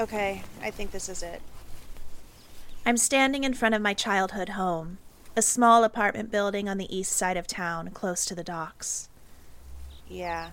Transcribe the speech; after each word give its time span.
Okay, 0.00 0.42
I 0.62 0.70
think 0.70 0.92
this 0.92 1.08
is 1.08 1.22
it. 1.22 1.42
I'm 2.86 2.96
standing 2.96 3.42
in 3.42 3.52
front 3.52 3.74
of 3.74 3.82
my 3.82 3.94
childhood 3.94 4.50
home, 4.50 4.98
a 5.36 5.42
small 5.42 5.82
apartment 5.82 6.30
building 6.30 6.68
on 6.68 6.78
the 6.78 6.96
east 6.96 7.12
side 7.12 7.36
of 7.36 7.48
town, 7.48 7.90
close 7.90 8.24
to 8.26 8.34
the 8.34 8.44
docks. 8.44 9.08
Yeah. 10.08 10.50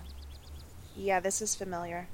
Yeah, 0.96 1.20
this 1.20 1.40
is 1.40 1.54
familiar. 1.54 2.08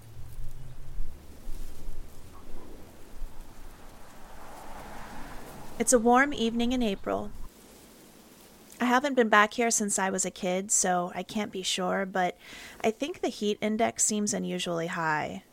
It's 5.78 5.92
a 5.92 5.98
warm 5.98 6.34
evening 6.34 6.72
in 6.72 6.82
April. 6.82 7.30
I 8.78 8.84
haven't 8.84 9.14
been 9.14 9.28
back 9.28 9.54
here 9.54 9.70
since 9.70 9.98
I 9.98 10.10
was 10.10 10.24
a 10.24 10.30
kid, 10.30 10.70
so 10.70 11.12
I 11.14 11.22
can't 11.22 11.50
be 11.50 11.62
sure, 11.62 12.04
but 12.04 12.36
I 12.82 12.90
think 12.90 13.20
the 13.20 13.28
heat 13.28 13.58
index 13.60 14.04
seems 14.04 14.34
unusually 14.34 14.88
high. 14.88 15.44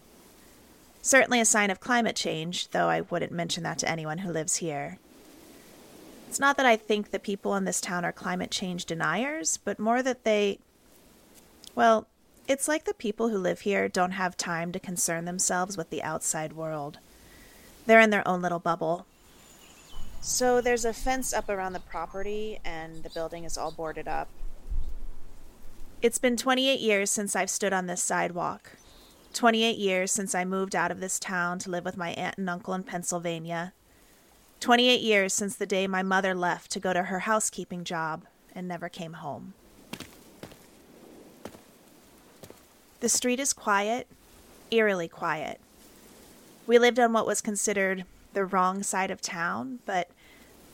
Certainly 1.02 1.40
a 1.40 1.46
sign 1.46 1.70
of 1.70 1.80
climate 1.80 2.16
change, 2.16 2.70
though 2.70 2.90
I 2.90 3.02
wouldn't 3.02 3.32
mention 3.32 3.64
that 3.64 3.80
to 3.80 3.90
anyone 3.90 4.20
who 4.20 4.32
lives 4.32 4.58
here. 4.58 4.98
It's 6.28 6.40
not 6.40 6.58
that 6.58 6.66
I 6.66 6.76
think 6.76 7.10
the 7.10 7.20
people 7.20 7.56
in 7.56 7.66
this 7.66 7.82
town 7.82 8.06
are 8.06 8.12
climate 8.12 8.52
change 8.52 8.86
deniers, 8.86 9.58
but 9.58 9.80
more 9.80 10.04
that 10.04 10.24
they. 10.24 10.60
Well, 11.74 12.08
it's 12.48 12.68
like 12.68 12.86
the 12.86 12.94
people 12.94 13.30
who 13.30 13.38
live 13.38 13.62
here 13.62 13.88
don't 13.88 14.12
have 14.12 14.36
time 14.36 14.72
to 14.72 14.80
concern 14.80 15.26
themselves 15.26 15.78
with 15.78 15.90
the 15.90 16.04
outside 16.04 16.54
world. 16.54 17.00
They're 17.86 18.00
in 18.00 18.10
their 18.10 18.28
own 18.28 18.42
little 18.42 18.60
bubble. 18.60 19.06
So 20.22 20.60
there's 20.60 20.86
a 20.86 20.94
fence 20.94 21.34
up 21.34 21.50
around 21.50 21.74
the 21.74 21.80
property, 21.80 22.60
and 22.66 23.04
the 23.04 23.10
building 23.10 23.46
is 23.46 23.58
all 23.58 23.72
boarded 23.72 24.08
up. 24.08 24.28
It's 26.02 26.20
been 26.20 26.38
28 26.38 26.80
years 26.80 27.10
since 27.10 27.36
I've 27.36 27.50
stood 27.50 27.74
on 27.74 27.88
this 27.88 28.04
sidewalk. 28.04 28.72
28 29.34 29.78
years 29.78 30.12
since 30.12 30.34
I 30.34 30.46
moved 30.46 30.76
out 30.76 30.92
of 30.92 31.00
this 31.00 31.20
town 31.20 31.60
to 31.60 31.70
live 31.70 31.86
with 31.86 31.98
my 31.98 32.10
aunt 32.12 32.38
and 32.38 32.50
uncle 32.50 32.74
in 32.74 32.84
Pennsylvania. 32.84 33.74
28 34.60 35.02
years 35.02 35.34
since 35.34 35.56
the 35.56 35.66
day 35.66 35.88
my 35.88 36.04
mother 36.04 36.34
left 36.36 36.72
to 36.72 36.80
go 36.80 36.94
to 36.94 37.04
her 37.04 37.20
housekeeping 37.20 37.84
job 37.84 38.26
and 38.54 38.68
never 38.68 38.90
came 38.90 39.14
home. 39.14 39.54
The 43.00 43.10
street 43.10 43.40
is 43.40 43.54
quiet, 43.54 44.08
eerily 44.72 45.08
quiet. 45.08 45.62
We 46.68 46.78
lived 46.78 47.00
on 47.00 47.14
what 47.14 47.26
was 47.26 47.40
considered 47.40 48.04
the 48.34 48.46
wrong 48.46 48.84
side 48.84 49.10
of 49.10 49.22
town, 49.22 49.80
but 49.86 50.10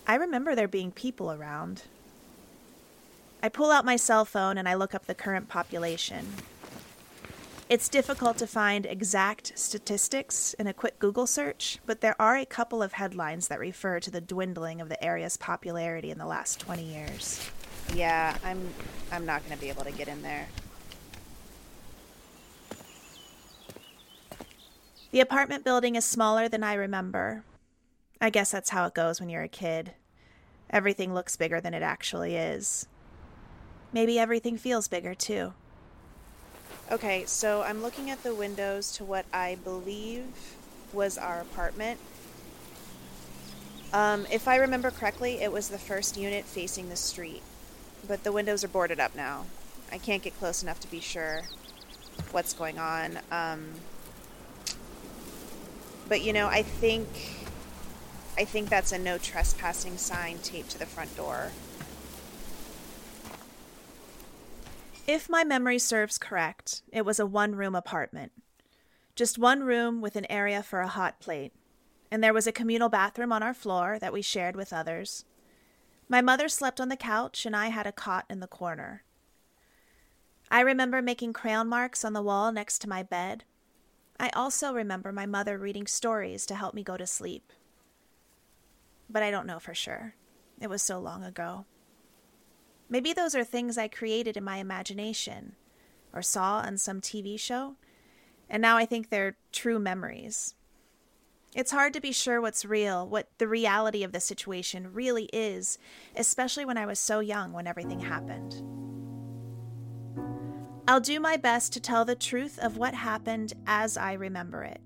I 0.08 0.15
remember 0.15 0.55
there 0.55 0.67
being 0.67 0.91
people 0.91 1.31
around. 1.31 1.83
I 3.43 3.49
pull 3.49 3.71
out 3.71 3.85
my 3.85 3.95
cell 3.95 4.25
phone 4.25 4.58
and 4.58 4.67
I 4.67 4.73
look 4.73 4.95
up 4.95 5.05
the 5.05 5.13
current 5.13 5.47
population. 5.47 6.33
It's 7.67 7.89
difficult 7.89 8.38
to 8.38 8.47
find 8.47 8.85
exact 8.85 9.58
statistics 9.58 10.53
in 10.53 10.67
a 10.67 10.73
quick 10.73 10.99
Google 10.99 11.25
search, 11.25 11.80
but 11.88 11.99
there 11.99 12.16
are 12.21 12.38
a 12.38 12.45
couple 12.45 12.83
of 12.83 12.94
headlines 12.94 13.47
that 13.47 13.59
refer 13.59 13.99
to 14.02 14.11
the 14.11 14.21
dwindling 14.21 14.81
of 14.81 14.89
the 14.89 15.03
area's 15.03 15.35
popularity 15.35 16.11
in 16.11 16.19
the 16.19 16.27
last 16.27 16.59
20 16.59 16.83
years. 16.83 17.49
Yeah, 17.95 18.38
I'm 18.43 18.69
I'm 19.11 19.25
not 19.25 19.43
going 19.43 19.55
to 19.55 19.61
be 19.61 19.69
able 19.69 19.83
to 19.83 19.91
get 19.91 20.08
in 20.08 20.21
there. 20.21 20.47
The 25.09 25.21
apartment 25.21 25.63
building 25.63 25.95
is 25.95 26.05
smaller 26.05 26.47
than 26.47 26.63
I 26.63 26.75
remember. 26.75 27.43
I 28.21 28.30
guess 28.30 28.52
that's 28.52 28.69
how 28.69 28.86
it 28.86 28.93
goes 28.93 29.19
when 29.19 29.30
you're 29.30 29.41
a 29.41 29.47
kid. 29.47 29.93
Everything 30.69 31.16
looks 31.16 31.36
bigger 31.36 31.59
than 31.59 31.73
it 31.73 31.81
actually 31.81 32.36
is. 32.36 32.88
Maybe 33.91 34.19
everything 34.19 34.55
feels 34.55 34.88
bigger 34.88 35.16
too. 35.16 35.53
Okay, 36.91 37.25
so 37.25 37.64
I'm 37.64 37.81
looking 37.81 38.11
at 38.11 38.22
the 38.22 38.36
windows 38.36 38.91
to 38.97 39.03
what 39.03 39.25
I 39.33 39.55
believe 39.64 40.28
was 40.94 41.17
our 41.17 41.42
apartment. 41.42 42.00
Um, 43.92 44.27
if 44.32 44.48
I 44.48 44.58
remember 44.58 44.92
correctly, 44.92 45.42
it 45.42 45.52
was 45.52 45.70
the 45.70 45.80
first 45.80 46.15
unit 46.15 46.45
facing 46.45 46.89
the 46.89 46.95
street, 46.95 47.42
but 48.08 48.23
the 48.23 48.32
windows 48.32 48.64
are 48.64 48.67
boarded 48.67 48.99
up 48.99 49.15
now. 49.15 49.45
I 49.92 49.98
can't 49.98 50.21
get 50.21 50.37
close 50.37 50.61
enough 50.61 50.80
to 50.82 50.92
be 50.92 50.99
sure 50.99 51.42
what's 52.32 52.54
going 52.54 52.77
on. 52.77 53.17
Um, 53.32 53.65
but 56.08 56.21
you 56.21 56.33
know, 56.33 56.48
I 56.48 56.61
think 56.61 57.08
I 58.38 58.45
think 58.45 58.70
that's 58.70 58.92
a 58.92 58.99
no 58.99 59.17
trespassing 59.17 59.98
sign 59.98 60.38
taped 60.38 60.70
to 60.71 60.77
the 60.77 60.86
front 60.86 61.17
door. 61.17 61.52
If 65.08 65.30
my 65.30 65.43
memory 65.43 65.80
serves 65.80 66.17
correct, 66.17 66.82
it 66.92 67.05
was 67.05 67.20
a 67.20 67.26
one 67.26 67.55
room 67.55 67.76
apartment. 67.76 68.32
Just 69.16 69.38
one 69.38 69.64
room 69.64 70.02
with 70.02 70.16
an 70.16 70.30
area 70.32 70.64
for 70.64 70.82
a 70.82 70.88
hot 70.88 71.20
plate. 71.20 71.54
And 72.11 72.23
there 72.23 72.33
was 72.33 72.48
a 72.48 72.52
communal 72.52 72.89
bathroom 72.89 73.32
on 73.32 73.44
our 73.44 73.54
floor 73.54 73.98
that 73.99 74.14
we 74.14 74.21
shared 74.21 74.55
with 74.55 74.73
others. 74.73 75.26
My 76.10 76.21
mother 76.21 76.49
slept 76.49 76.82
on 76.82 76.89
the 76.89 76.95
couch, 76.95 77.45
and 77.45 77.55
I 77.55 77.67
had 77.67 77.88
a 77.88 77.92
cot 77.92 78.26
in 78.30 78.39
the 78.39 78.48
corner. 78.48 79.04
I 80.49 80.61
remember 80.61 81.02
making 81.02 81.33
crayon 81.33 81.67
marks 81.67 82.05
on 82.05 82.14
the 82.14 82.21
wall 82.21 82.52
next 82.52 82.80
to 82.80 82.89
my 82.89 83.04
bed. 83.04 83.44
I 84.20 84.30
also 84.30 84.73
remember 84.73 85.11
my 85.11 85.26
mother 85.26 85.58
reading 85.58 85.88
stories 85.88 86.45
to 86.48 86.55
help 86.55 86.73
me 86.73 86.83
go 86.83 86.98
to 86.98 87.08
sleep 87.08 87.52
but 89.10 89.23
I 89.23 89.32
don't 89.32 89.48
know 89.48 89.60
for 89.60 89.73
sure. 89.73 90.15
It 90.60 90.70
was 90.70 90.82
so 90.82 90.99
long 90.99 91.23
ago. 91.23 91.65
Maybe 92.89 93.13
those 93.13 93.35
are 93.35 93.43
things 93.43 93.77
I 93.77 93.87
created 93.87 94.37
in 94.37 94.43
my 94.43 94.57
imagination 94.57 95.55
or 96.13 96.21
saw 96.21 96.59
on 96.59 96.77
some 96.77 97.01
TV 97.01 97.39
show, 97.39 97.75
and 98.49 98.61
now 98.61 98.77
I 98.77 98.85
think 98.85 99.09
they're 99.09 99.37
true 99.51 99.79
memories. 99.79 100.55
It's 101.55 101.71
hard 101.71 101.93
to 101.93 102.01
be 102.01 102.11
sure 102.11 102.41
what's 102.41 102.65
real, 102.65 103.07
what 103.07 103.29
the 103.37 103.47
reality 103.47 104.03
of 104.03 104.11
the 104.11 104.19
situation 104.19 104.93
really 104.93 105.29
is, 105.31 105.77
especially 106.15 106.65
when 106.65 106.77
I 106.77 106.85
was 106.85 106.99
so 106.99 107.21
young 107.21 107.53
when 107.53 107.65
everything 107.65 108.01
happened. 108.01 108.61
I'll 110.87 110.99
do 110.99 111.19
my 111.19 111.37
best 111.37 111.73
to 111.73 111.79
tell 111.79 112.05
the 112.05 112.15
truth 112.15 112.59
of 112.59 112.77
what 112.77 112.93
happened 112.93 113.53
as 113.65 113.97
I 113.97 114.13
remember 114.13 114.63
it. 114.63 114.81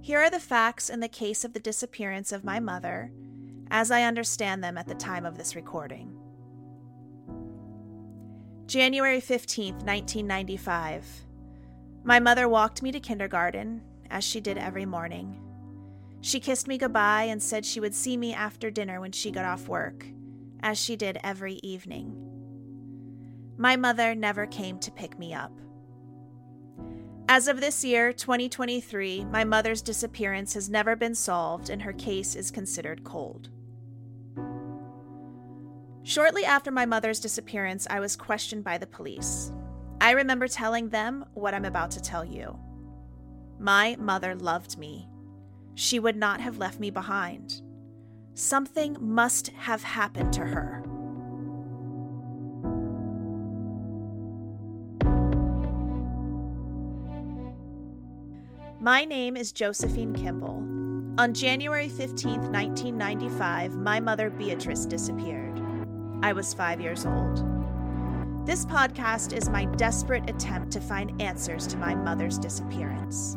Here 0.00 0.20
are 0.20 0.30
the 0.30 0.40
facts 0.40 0.88
in 0.88 1.00
the 1.00 1.08
case 1.08 1.44
of 1.44 1.52
the 1.52 1.60
disappearance 1.60 2.32
of 2.32 2.44
my 2.44 2.60
mother, 2.60 3.12
as 3.70 3.90
I 3.90 4.02
understand 4.02 4.62
them 4.62 4.76
at 4.76 4.86
the 4.86 4.94
time 4.94 5.24
of 5.24 5.36
this 5.36 5.54
recording. 5.54 6.16
January 8.66 9.20
15th, 9.20 9.84
1995. 9.84 11.06
My 12.04 12.20
mother 12.20 12.48
walked 12.48 12.82
me 12.82 12.92
to 12.92 13.00
kindergarten, 13.00 13.82
as 14.10 14.24
she 14.24 14.40
did 14.40 14.58
every 14.58 14.86
morning. 14.86 15.40
She 16.20 16.40
kissed 16.40 16.68
me 16.68 16.78
goodbye 16.78 17.24
and 17.24 17.42
said 17.42 17.64
she 17.64 17.80
would 17.80 17.94
see 17.94 18.16
me 18.16 18.34
after 18.34 18.70
dinner 18.70 19.00
when 19.00 19.12
she 19.12 19.30
got 19.30 19.44
off 19.44 19.68
work, 19.68 20.06
as 20.60 20.78
she 20.78 20.96
did 20.96 21.18
every 21.24 21.54
evening. 21.62 22.14
My 23.56 23.76
mother 23.76 24.14
never 24.14 24.46
came 24.46 24.78
to 24.80 24.90
pick 24.90 25.18
me 25.18 25.34
up. 25.34 25.52
As 27.28 27.46
of 27.46 27.60
this 27.60 27.84
year, 27.84 28.12
2023, 28.12 29.24
my 29.26 29.44
mother's 29.44 29.82
disappearance 29.82 30.54
has 30.54 30.68
never 30.68 30.96
been 30.96 31.14
solved 31.14 31.70
and 31.70 31.82
her 31.82 31.92
case 31.92 32.34
is 32.34 32.50
considered 32.50 33.04
cold. 33.04 33.50
Shortly 36.10 36.44
after 36.44 36.72
my 36.72 36.86
mother's 36.86 37.20
disappearance, 37.20 37.86
I 37.88 38.00
was 38.00 38.16
questioned 38.16 38.64
by 38.64 38.78
the 38.78 38.86
police. 38.88 39.52
I 40.00 40.10
remember 40.10 40.48
telling 40.48 40.88
them 40.88 41.24
what 41.34 41.54
I'm 41.54 41.64
about 41.64 41.92
to 41.92 42.00
tell 42.00 42.24
you. 42.24 42.58
My 43.60 43.94
mother 43.96 44.34
loved 44.34 44.76
me. 44.76 45.08
She 45.76 46.00
would 46.00 46.16
not 46.16 46.40
have 46.40 46.58
left 46.58 46.80
me 46.80 46.90
behind. 46.90 47.62
Something 48.34 48.96
must 48.98 49.50
have 49.50 49.84
happened 49.84 50.32
to 50.32 50.40
her. 50.40 50.82
My 58.80 59.04
name 59.04 59.36
is 59.36 59.52
Josephine 59.52 60.12
Kimball. 60.12 60.56
On 61.20 61.32
January 61.32 61.88
15, 61.88 62.50
1995, 62.50 63.76
my 63.76 64.00
mother 64.00 64.28
Beatrice 64.28 64.86
disappeared. 64.86 65.59
I 66.22 66.32
was 66.32 66.52
five 66.52 66.80
years 66.80 67.06
old. 67.06 67.38
This 68.46 68.66
podcast 68.66 69.32
is 69.32 69.48
my 69.48 69.64
desperate 69.64 70.28
attempt 70.28 70.72
to 70.72 70.80
find 70.80 71.20
answers 71.20 71.66
to 71.68 71.76
my 71.76 71.94
mother's 71.94 72.38
disappearance. 72.38 73.36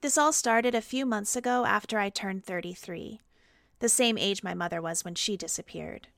This 0.00 0.18
all 0.18 0.32
started 0.32 0.74
a 0.74 0.82
few 0.82 1.06
months 1.06 1.34
ago 1.34 1.64
after 1.64 1.98
I 1.98 2.10
turned 2.10 2.44
33 2.44 3.20
the 3.84 3.88
same 3.90 4.16
age 4.16 4.42
my 4.42 4.54
mother 4.54 4.80
was 4.80 5.04
when 5.04 5.14
she 5.14 5.36
disappeared. 5.36 6.08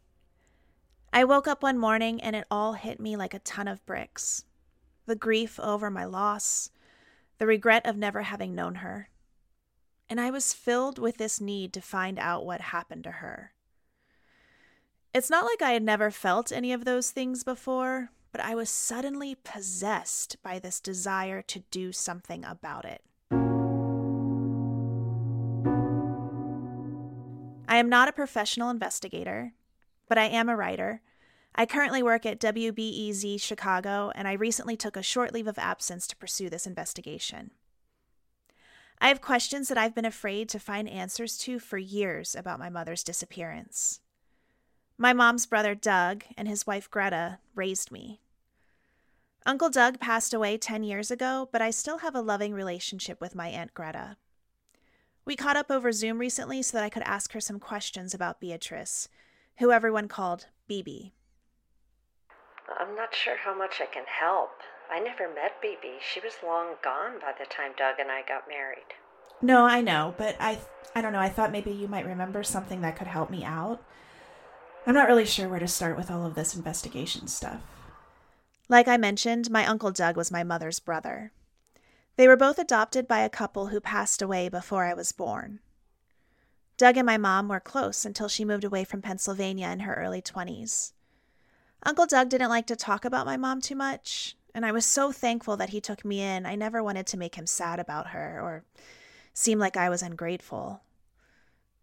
I 1.13 1.25
woke 1.25 1.49
up 1.49 1.65
one 1.65 1.79
morning 1.79 2.23
and 2.23 2.37
it 2.37 2.47
all 2.49 2.75
hit 2.75 3.01
me 3.01 3.17
like 3.17 3.35
a 3.35 3.41
ton 3.41 3.67
of 3.67 3.85
bricks 3.87 4.45
the 5.07 5.17
grief 5.17 5.59
over 5.61 5.91
my 5.91 6.05
loss, 6.05 6.71
the 7.39 7.47
regret 7.47 7.87
of 7.87 7.97
never 7.97 8.23
having 8.23 8.55
known 8.55 8.77
her. 8.77 9.09
and 10.09 10.21
I 10.21 10.31
was 10.31 10.53
filled 10.53 10.99
with 10.99 11.17
this 11.17 11.41
need 11.41 11.73
to 11.73 11.81
find 11.81 12.19
out 12.19 12.47
what 12.47 12.61
happened 12.61 13.05
to 13.05 13.11
her. 13.13 13.53
It's 15.13 15.31
not 15.31 15.45
like 15.45 15.63
I 15.63 15.73
had 15.73 15.83
never 15.83 16.11
felt 16.11 16.53
any 16.53 16.73
of 16.73 16.85
those 16.85 17.11
things 17.11 17.43
before, 17.43 18.11
but 18.33 18.41
I 18.41 18.55
was 18.55 18.69
suddenly 18.69 19.35
possessed 19.35 20.37
by 20.43 20.59
this 20.59 20.79
desire 20.79 21.43
to 21.43 21.61
do 21.71 21.91
something 21.91 22.45
about 22.45 22.85
it. 22.85 23.03
I 27.69 27.79
am 27.79 27.89
not 27.89 28.09
a 28.09 28.13
professional 28.13 28.71
investigator, 28.71 29.55
but 30.09 30.19
I 30.19 30.27
am 30.27 30.49
a 30.49 30.57
writer. 30.57 31.01
I 31.59 31.65
currently 31.65 32.03
work 32.03 32.27
at 32.27 32.39
WBEZ 32.39 33.41
Chicago, 33.41 34.13
and 34.15 34.29
I 34.29 34.35
recently 34.35 34.77
took 34.77 34.95
a 34.95 35.03
short 35.03 35.33
leave 35.33 35.47
of 35.47 35.59
absence 35.59 36.07
to 36.09 36.17
pursue 36.17 36.51
this 36.51 36.67
investigation. 36.67 37.51
I 39.01 39.09
have 39.09 39.23
questions 39.23 39.69
that 39.69 39.79
I've 39.79 39.95
been 39.95 40.05
afraid 40.05 40.51
to 40.51 40.59
find 40.59 40.87
answers 40.87 41.39
to 41.39 41.59
for 41.59 41.79
years 41.79 42.35
about 42.35 42.59
my 42.59 42.69
mother's 42.69 43.03
disappearance. 43.03 44.01
My 44.99 45.15
mom's 45.15 45.47
brother 45.47 45.75
Doug 45.75 46.25
and 46.37 46.47
his 46.47 46.67
wife 46.67 46.91
Greta 46.91 47.39
raised 47.55 47.91
me. 47.91 48.21
Uncle 49.47 49.71
Doug 49.71 49.99
passed 49.99 50.35
away 50.35 50.59
10 50.59 50.83
years 50.83 51.11
ago, 51.11 51.49
but 51.53 51.63
I 51.63 51.71
still 51.71 51.99
have 51.99 52.15
a 52.15 52.21
loving 52.21 52.53
relationship 52.53 53.19
with 53.19 53.35
my 53.35 53.49
Aunt 53.49 53.73
Greta. 53.73 54.19
We 55.25 55.37
caught 55.37 55.57
up 55.57 55.71
over 55.71 55.91
Zoom 55.91 56.19
recently 56.19 56.61
so 56.63 56.77
that 56.77 56.85
I 56.85 56.91
could 56.91 57.03
ask 57.05 57.33
her 57.33 57.41
some 57.41 57.61
questions 57.61 58.13
about 58.13 58.41
Beatrice, 58.41 59.09
who 59.59 59.73
everyone 59.73 60.09
called 60.09 60.49
BB. 60.69 61.13
I'm 62.87 62.95
not 62.95 63.15
sure 63.15 63.37
how 63.37 63.57
much 63.57 63.81
I 63.81 63.87
can 63.87 64.05
help. 64.07 64.51
I 64.89 65.01
never 65.01 65.29
met 65.35 65.61
BB. 65.61 65.99
She 66.01 66.21
was 66.21 66.35
long 66.45 66.77
gone 66.85 67.19
by 67.21 67.33
the 67.37 67.45
time 67.47 67.73
Doug 67.77 67.97
and 67.99 68.13
I 68.13 68.23
got 68.23 68.49
married. 68.49 68.95
No, 69.43 69.65
I 69.65 69.81
know, 69.81 70.15
but 70.17 70.37
I 70.39 70.59
I 70.95 71.01
don't 71.01 71.13
know. 71.13 71.19
I 71.19 71.29
thought 71.29 71.51
maybe 71.51 71.73
you 71.73 71.89
might 71.89 72.07
remember 72.07 72.45
something 72.45 72.83
that 72.83 72.97
could 72.97 73.09
help 73.09 73.29
me 73.29 73.45
out. 73.45 73.83
I'm 74.87 74.95
not 74.95 75.09
really 75.09 75.25
sure 75.25 75.49
where 75.49 75.59
to 75.59 75.67
start 75.67 75.97
with 75.97 76.13
all 76.13 76.25
of 76.25 76.37
this 76.37 76.55
investigation 76.55 77.27
stuff. 77.27 77.61
Like 78.69 78.87
I 78.87 78.97
mentioned, 78.97 79.51
my 79.51 79.67
uncle 79.67 79.91
Doug 79.91 80.17
was 80.17 80.31
my 80.31 80.45
mother's 80.45 80.79
brother. 80.79 81.33
They 82.15 82.29
were 82.29 82.37
both 82.37 82.59
adopted 82.59 83.09
by 83.09 83.19
a 83.19 83.29
couple 83.29 83.67
who 83.67 83.81
passed 83.81 84.23
away 84.23 84.49
before 84.49 84.85
I 84.85 84.95
was 84.95 85.11
born. 85.11 85.59
Doug 86.77 86.97
and 86.97 87.07
my 87.07 87.17
mom 87.17 87.49
were 87.49 87.59
close 87.59 88.05
until 88.05 88.29
she 88.29 88.45
moved 88.45 88.65
away 88.65 88.85
from 88.85 89.03
Pennsylvania 89.03 89.69
in 89.71 89.81
her 89.81 89.95
early 89.95 90.23
20s. 90.23 90.93
Uncle 91.87 92.07
Doug 92.07 92.29
didn't 92.29 92.49
like 92.49 92.67
to 92.67 92.75
talk 92.75 93.05
about 93.05 93.27
my 93.27 93.37
mom 93.37 93.61
too 93.61 93.77
much, 93.77 94.37
and 94.53 94.67
I 94.67 94.73
was 94.73 94.85
so 94.85 95.13
thankful 95.13 95.57
that 95.57 95.69
he 95.69 95.81
took 95.81 96.05
me 96.05 96.21
in. 96.21 96.45
I 96.45 96.57
never 96.57 96.83
wanted 96.83 97.07
to 97.07 97.17
make 97.17 97.37
him 97.37 97.47
sad 97.47 97.79
about 97.79 98.09
her 98.09 98.41
or 98.43 98.65
seem 99.33 99.61
like 99.61 99.77
I 99.77 99.89
was 99.89 100.03
ungrateful. 100.03 100.83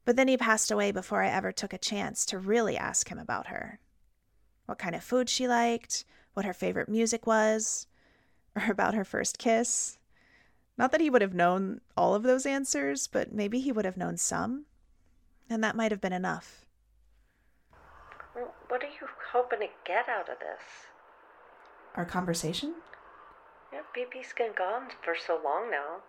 But 0.03 0.17
then 0.17 0.27
he 0.27 0.35
passed 0.35 0.71
away 0.71 0.91
before 0.91 1.23
I 1.23 1.29
ever 1.29 1.53
took 1.53 1.71
a 1.71 1.77
chance 1.77 2.25
to 2.25 2.37
really 2.37 2.75
ask 2.75 3.07
him 3.07 3.17
about 3.17 3.47
her. 3.47 3.79
What 4.65 4.77
kind 4.77 4.93
of 4.93 5.05
food 5.05 5.29
she 5.29 5.47
liked, 5.47 6.03
what 6.33 6.45
her 6.45 6.53
favorite 6.53 6.89
music 6.89 7.25
was, 7.25 7.87
or 8.57 8.69
about 8.69 8.95
her 8.95 9.05
first 9.05 9.37
kiss. 9.37 9.99
Not 10.77 10.91
that 10.91 10.99
he 10.99 11.09
would 11.09 11.21
have 11.21 11.33
known 11.33 11.79
all 11.95 12.13
of 12.13 12.23
those 12.23 12.45
answers, 12.45 13.07
but 13.07 13.31
maybe 13.31 13.61
he 13.61 13.71
would 13.71 13.85
have 13.85 13.95
known 13.95 14.17
some. 14.17 14.65
And 15.49 15.63
that 15.63 15.77
might 15.77 15.91
have 15.91 16.01
been 16.01 16.11
enough. 16.11 16.62
What 18.33 18.83
are 18.83 18.87
you 18.87 19.07
hoping 19.31 19.59
to 19.59 19.67
get 19.85 20.09
out 20.09 20.29
of 20.29 20.39
this? 20.39 20.87
Our 21.95 22.05
conversation? 22.05 22.75
Yeah, 23.71 23.81
BB's 23.95 24.33
been 24.35 24.53
gone 24.57 24.89
for 25.03 25.15
so 25.15 25.39
long 25.43 25.69
now. 25.69 26.01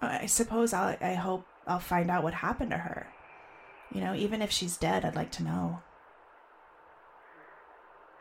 I 0.00 0.26
suppose 0.26 0.72
I 0.72 0.98
I 1.00 1.14
hope 1.14 1.46
I'll 1.66 1.78
find 1.78 2.10
out 2.10 2.24
what 2.24 2.34
happened 2.34 2.70
to 2.70 2.78
her. 2.78 3.12
You 3.92 4.00
know, 4.00 4.14
even 4.14 4.42
if 4.42 4.50
she's 4.50 4.76
dead, 4.76 5.04
I'd 5.04 5.14
like 5.14 5.30
to 5.32 5.44
know. 5.44 5.82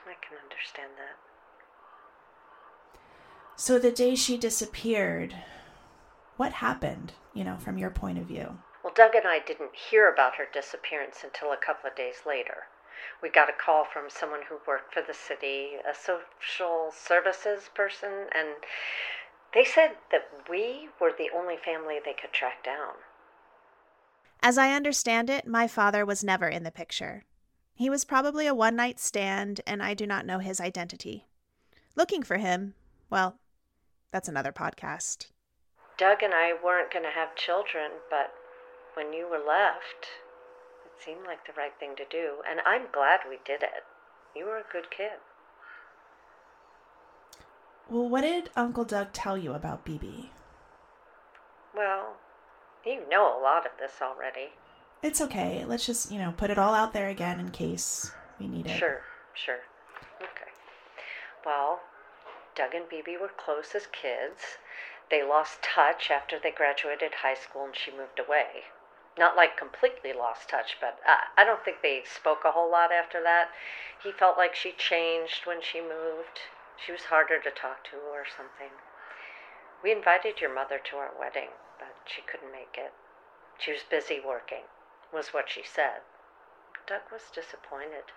I 0.06 0.14
can 0.26 0.38
understand 0.44 0.92
that. 0.98 1.18
So 3.56 3.80
the 3.80 3.92
day 3.92 4.16
she 4.16 4.38
disappeared, 4.38 5.36
what 6.38 6.54
happened, 6.54 7.14
you 7.34 7.44
know, 7.44 7.58
from 7.58 7.78
your 7.78 7.90
point 7.92 8.18
of 8.18 8.26
view? 8.26 8.58
Well, 8.84 8.94
Doug 8.96 9.16
and 9.16 9.28
I 9.28 9.40
didn't 9.40 9.76
hear 9.76 10.12
about 10.12 10.36
her 10.36 10.48
disappearance 10.52 11.24
until 11.24 11.52
a 11.52 11.58
couple 11.58 11.90
of 11.90 11.96
days 11.96 12.26
later. 12.26 12.66
We 13.22 13.30
got 13.30 13.50
a 13.50 13.54
call 13.54 13.86
from 13.86 14.10
someone 14.10 14.42
who 14.50 14.58
worked 14.68 14.94
for 14.94 15.02
the 15.02 15.14
city, 15.14 15.74
a 15.88 15.94
social 15.94 16.92
services 16.92 17.70
person, 17.74 18.28
and 18.34 18.50
they 19.54 19.66
said 19.66 19.92
that 20.12 20.30
we 20.50 20.90
were 21.00 21.12
the 21.16 21.30
only 21.36 21.58
family 21.58 22.00
they 22.04 22.14
could 22.14 22.34
track 22.34 22.64
down. 22.64 22.94
As 24.42 24.58
I 24.58 24.74
understand 24.74 25.30
it, 25.30 25.46
my 25.46 25.68
father 25.68 26.06
was 26.06 26.24
never 26.24 26.48
in 26.48 26.64
the 26.64 26.72
picture. 26.72 27.26
He 27.76 27.90
was 27.90 28.06
probably 28.06 28.48
a 28.48 28.56
one 28.56 28.76
night 28.76 29.00
stand, 29.00 29.62
and 29.68 29.84
I 29.84 29.94
do 29.94 30.08
not 30.08 30.26
know 30.26 30.40
his 30.40 30.60
identity. 30.60 31.28
Looking 31.96 32.24
for 32.24 32.38
him, 32.38 32.74
well, 33.10 33.38
that's 34.12 34.30
another 34.30 34.52
podcast. 34.52 35.28
Doug 35.98 36.24
and 36.24 36.34
I 36.34 36.54
weren't 36.54 36.92
going 36.92 37.06
to 37.06 37.12
have 37.12 37.36
children, 37.36 37.92
but 38.10 38.34
when 38.96 39.14
you 39.14 39.28
were 39.30 39.38
left, 39.38 40.08
it 40.86 41.04
seemed 41.04 41.26
like 41.26 41.46
the 41.46 41.54
right 41.58 41.74
thing 41.80 41.96
to 41.96 42.06
do, 42.10 42.42
and 42.50 42.60
I'm 42.66 42.92
glad 42.92 43.22
we 43.30 43.38
did 43.46 43.64
it. 43.64 43.84
You 44.36 44.46
were 44.46 44.58
a 44.58 44.72
good 44.72 44.90
kid. 44.92 45.20
Well, 47.90 48.08
what 48.08 48.22
did 48.22 48.50
Uncle 48.56 48.86
Doug 48.86 49.12
tell 49.12 49.38
you 49.38 49.54
about 49.54 49.86
BB? 49.86 50.30
Well, 51.76 52.18
you 52.86 53.02
know 53.10 53.38
a 53.38 53.42
lot 53.42 53.66
of 53.66 53.74
this 53.80 54.02
already. 54.02 54.52
It's 55.04 55.22
okay. 55.22 55.66
Let's 55.66 55.86
just, 55.86 56.12
you 56.12 56.20
know, 56.20 56.34
put 56.36 56.52
it 56.52 56.58
all 56.58 56.74
out 56.74 56.94
there 56.94 57.10
again 57.10 57.40
in 57.40 57.50
case 57.52 58.12
we 58.40 58.48
need 58.48 58.68
it. 58.68 58.78
Sure, 58.78 59.02
sure. 59.34 59.60
Okay. 60.22 60.52
Well, 61.46 61.80
Doug 62.56 62.74
and 62.76 62.86
BB 62.86 63.20
were 63.20 63.32
close 63.36 63.74
as 63.76 63.88
kids. 63.88 64.58
They 65.10 65.24
lost 65.24 65.62
touch 65.62 66.10
after 66.12 66.40
they 66.40 66.52
graduated 66.52 67.16
high 67.16 67.36
school 67.36 67.66
and 67.66 67.76
she 67.76 67.92
moved 67.92 68.20
away. 68.20 68.64
Not 69.18 69.36
like 69.36 69.58
completely 69.58 70.14
lost 70.14 70.50
touch, 70.50 70.78
but 70.80 71.00
I, 71.06 71.42
I 71.42 71.46
don't 71.46 71.64
think 71.64 71.78
they 71.82 72.04
spoke 72.06 72.44
a 72.46 72.52
whole 72.52 72.72
lot 72.72 72.92
after 72.92 73.22
that. 73.24 73.50
He 74.02 74.12
felt 74.12 74.38
like 74.38 74.56
she 74.56 74.72
changed 74.72 75.46
when 75.46 75.62
she 75.62 75.82
moved. 75.82 76.48
She 76.84 76.92
was 76.92 77.12
harder 77.12 77.40
to 77.40 77.52
talk 77.52 77.84
to 77.92 77.98
or 77.98 78.24
something. 78.26 78.72
We 79.84 79.92
invited 79.92 80.40
your 80.40 80.54
mother 80.54 80.80
to 80.90 80.96
our 80.98 81.12
wedding, 81.20 81.50
but 81.78 81.96
she 82.06 82.22
couldn't 82.22 82.52
make 82.52 82.78
it. 82.78 82.94
She 83.60 83.72
was 83.72 83.82
busy 83.90 84.20
working, 84.26 84.64
was 85.14 85.30
what 85.34 85.50
she 85.50 85.62
said. 85.64 86.02
Doug 86.88 87.02
was 87.12 87.24
disappointed. 87.34 88.10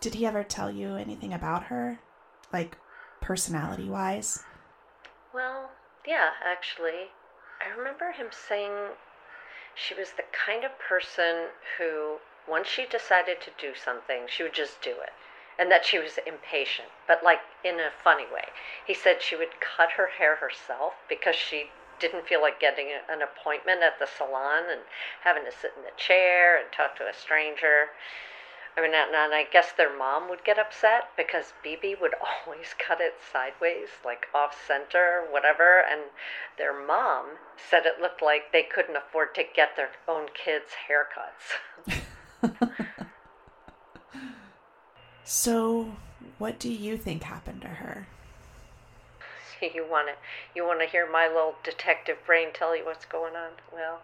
Did 0.00 0.14
he 0.14 0.26
ever 0.26 0.42
tell 0.42 0.70
you 0.70 0.96
anything 0.96 1.32
about 1.32 1.64
her? 1.64 2.00
Like, 2.52 2.78
personality 3.20 3.88
wise? 3.88 4.44
Well, 5.32 5.70
yeah, 6.06 6.30
actually. 6.44 7.10
I 7.64 7.76
remember 7.76 8.10
him 8.10 8.28
saying 8.30 8.72
she 9.74 9.94
was 9.94 10.12
the 10.12 10.24
kind 10.32 10.64
of 10.64 10.78
person 10.78 11.48
who, 11.78 12.18
once 12.46 12.68
she 12.68 12.86
decided 12.86 13.40
to 13.40 13.50
do 13.58 13.74
something, 13.74 14.26
she 14.26 14.42
would 14.42 14.54
just 14.54 14.82
do 14.82 15.00
it 15.00 15.12
and 15.58 15.70
that 15.70 15.84
she 15.84 15.98
was 15.98 16.18
impatient, 16.26 16.88
but 17.06 17.22
like 17.22 17.40
in 17.64 17.78
a 17.78 17.90
funny 18.02 18.24
way. 18.32 18.48
He 18.86 18.94
said 18.94 19.20
she 19.20 19.36
would 19.36 19.60
cut 19.60 19.92
her 19.92 20.08
hair 20.18 20.36
herself 20.36 20.94
because 21.08 21.36
she 21.36 21.70
didn't 22.00 22.26
feel 22.26 22.40
like 22.40 22.58
getting 22.58 22.88
an 23.08 23.22
appointment 23.22 23.82
at 23.82 23.98
the 23.98 24.06
salon 24.06 24.64
and 24.70 24.80
having 25.22 25.44
to 25.44 25.52
sit 25.52 25.72
in 25.76 25.84
the 25.84 25.96
chair 25.96 26.58
and 26.58 26.66
talk 26.72 26.96
to 26.96 27.06
a 27.06 27.14
stranger. 27.14 27.90
I 28.76 28.80
mean, 28.80 28.92
and, 28.94 29.14
and 29.14 29.34
I 29.34 29.44
guess 29.52 29.72
their 29.72 29.96
mom 29.96 30.30
would 30.30 30.44
get 30.44 30.58
upset 30.58 31.10
because 31.16 31.52
BB 31.64 32.00
would 32.00 32.14
always 32.46 32.74
cut 32.78 33.00
it 33.00 33.14
sideways, 33.32 33.88
like 34.04 34.26
off 34.34 34.56
center, 34.66 35.24
whatever. 35.30 35.82
And 35.90 36.02
their 36.56 36.72
mom 36.72 37.36
said 37.56 37.84
it 37.84 38.00
looked 38.00 38.22
like 38.22 38.52
they 38.52 38.62
couldn't 38.62 38.96
afford 38.96 39.34
to 39.34 39.42
get 39.54 39.76
their 39.76 39.90
own 40.08 40.28
kids' 40.34 40.72
haircuts. 40.88 41.58
So, 45.24 45.96
what 46.38 46.58
do 46.58 46.70
you 46.70 46.96
think 46.96 47.22
happened 47.22 47.62
to 47.62 47.68
her? 47.68 48.06
You 49.62 49.86
want 49.88 50.08
to 50.08 50.14
you 50.56 50.66
want 50.66 50.80
to 50.80 50.86
hear 50.86 51.08
my 51.08 51.28
little 51.28 51.54
detective 51.62 52.18
brain 52.26 52.48
tell 52.52 52.76
you 52.76 52.84
what's 52.84 53.04
going 53.04 53.36
on? 53.36 53.52
Well, 53.72 54.00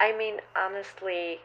I 0.00 0.10
mean, 0.16 0.40
honestly, 0.56 1.42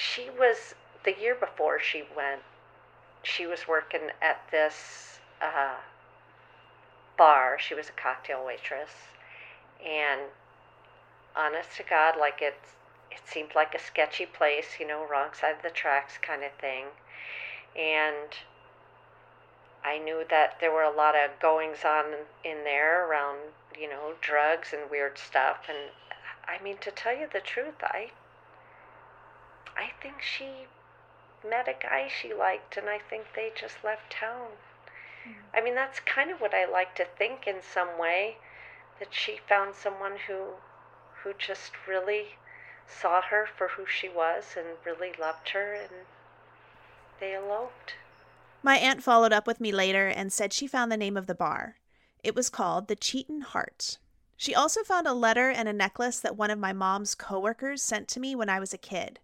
she 0.00 0.30
was 0.30 0.74
the 1.04 1.14
year 1.20 1.34
before 1.34 1.78
she 1.78 2.04
went. 2.16 2.40
She 3.22 3.46
was 3.46 3.68
working 3.68 4.10
at 4.22 4.40
this 4.50 5.20
uh, 5.42 5.76
bar. 7.18 7.58
She 7.60 7.74
was 7.74 7.90
a 7.90 8.00
cocktail 8.00 8.44
waitress, 8.44 8.90
and 9.84 10.22
honest 11.36 11.76
to 11.76 11.82
God, 11.82 12.14
like 12.18 12.40
it, 12.40 12.56
it 13.10 13.20
seemed 13.26 13.54
like 13.54 13.74
a 13.74 13.78
sketchy 13.78 14.24
place, 14.24 14.78
you 14.80 14.86
know, 14.86 15.06
wrong 15.06 15.34
side 15.38 15.56
of 15.56 15.62
the 15.62 15.70
tracks 15.70 16.16
kind 16.16 16.42
of 16.44 16.52
thing. 16.52 16.86
And 17.76 18.34
I 19.84 19.98
knew 19.98 20.24
that 20.30 20.56
there 20.60 20.72
were 20.72 20.82
a 20.82 20.96
lot 20.96 21.14
of 21.14 21.38
goings 21.40 21.84
on 21.84 22.06
in 22.42 22.64
there 22.64 23.06
around, 23.06 23.38
you 23.78 23.88
know, 23.88 24.14
drugs 24.22 24.72
and 24.72 24.90
weird 24.90 25.18
stuff. 25.18 25.68
And 25.68 25.92
I 26.48 26.62
mean, 26.62 26.78
to 26.78 26.90
tell 26.90 27.14
you 27.14 27.28
the 27.30 27.40
truth, 27.40 27.82
I, 27.82 28.10
I 29.76 29.90
think 30.02 30.16
she 30.20 30.66
met 31.48 31.68
a 31.68 31.74
guy 31.80 32.08
she 32.08 32.34
liked, 32.34 32.76
and 32.76 32.88
I 32.88 32.98
think 32.98 33.24
they 33.34 33.50
just 33.58 33.84
left 33.84 34.10
town. 34.12 34.48
I 35.54 35.60
mean, 35.60 35.74
that's 35.74 36.00
kind 36.00 36.30
of 36.30 36.40
what 36.40 36.54
I 36.54 36.64
like 36.64 36.94
to 36.96 37.04
think 37.04 37.46
in 37.46 37.56
some 37.62 37.98
way, 37.98 38.36
that 38.98 39.12
she 39.12 39.38
found 39.48 39.74
someone 39.74 40.16
who, 40.26 40.54
who 41.22 41.32
just 41.38 41.72
really 41.86 42.36
saw 42.86 43.22
her 43.22 43.46
for 43.56 43.68
who 43.68 43.84
she 43.86 44.08
was 44.08 44.56
and 44.56 44.66
really 44.84 45.12
loved 45.18 45.50
her, 45.50 45.74
and 45.74 46.06
they 47.20 47.34
eloped. 47.34 47.94
My 48.62 48.76
aunt 48.76 49.02
followed 49.02 49.32
up 49.32 49.46
with 49.46 49.60
me 49.60 49.72
later 49.72 50.08
and 50.08 50.32
said 50.32 50.52
she 50.52 50.66
found 50.66 50.90
the 50.90 50.96
name 50.96 51.16
of 51.16 51.26
the 51.26 51.34
bar. 51.34 51.76
It 52.22 52.34
was 52.34 52.50
called 52.50 52.88
the 52.88 52.96
Cheatin 52.96 53.42
Heart. 53.42 53.98
She 54.36 54.54
also 54.54 54.82
found 54.82 55.06
a 55.06 55.14
letter 55.14 55.50
and 55.50 55.68
a 55.68 55.72
necklace 55.72 56.20
that 56.20 56.36
one 56.36 56.50
of 56.50 56.58
my 56.58 56.72
mom's 56.72 57.14
coworkers 57.14 57.82
sent 57.82 58.08
to 58.08 58.20
me 58.20 58.34
when 58.34 58.48
I 58.48 58.60
was 58.60 58.74
a 58.74 58.78
kid. 58.78 59.18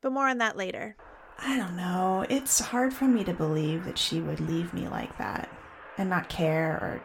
But 0.00 0.12
more 0.12 0.28
on 0.28 0.38
that 0.38 0.56
later. 0.56 0.96
I 1.38 1.56
don't 1.56 1.76
know. 1.76 2.26
It's 2.28 2.60
hard 2.60 2.92
for 2.92 3.04
me 3.04 3.24
to 3.24 3.32
believe 3.32 3.84
that 3.84 3.98
she 3.98 4.20
would 4.20 4.40
leave 4.40 4.74
me 4.74 4.88
like 4.88 5.16
that 5.18 5.48
and 5.96 6.08
not 6.08 6.28
care 6.28 6.72
or 6.72 7.02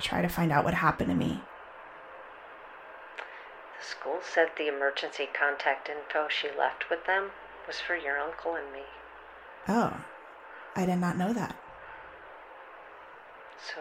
try 0.00 0.22
to 0.22 0.28
find 0.28 0.52
out 0.52 0.64
what 0.64 0.74
happened 0.74 1.10
to 1.10 1.14
me. 1.14 1.42
The 3.78 3.86
school 3.86 4.18
said 4.22 4.50
the 4.56 4.68
emergency 4.68 5.28
contact 5.32 5.88
info 5.88 6.28
she 6.28 6.48
left 6.48 6.90
with 6.90 7.06
them 7.06 7.30
was 7.66 7.80
for 7.80 7.96
your 7.96 8.18
uncle 8.18 8.54
and 8.54 8.72
me. 8.72 8.82
Oh, 9.68 10.04
I 10.76 10.86
did 10.86 10.98
not 10.98 11.16
know 11.16 11.32
that. 11.32 11.56
So 13.74 13.80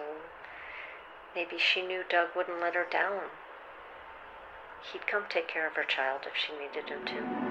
maybe 1.33 1.57
she 1.57 1.81
knew 1.81 2.03
Doug 2.09 2.29
wouldn't 2.35 2.61
let 2.61 2.75
her 2.75 2.85
down. 2.89 3.23
He'd 4.91 5.07
come 5.07 5.23
take 5.29 5.47
care 5.47 5.67
of 5.67 5.75
her 5.75 5.83
child 5.83 6.21
if 6.25 6.33
she 6.35 6.53
needed 6.53 6.89
him 6.89 7.05
to. 7.05 7.48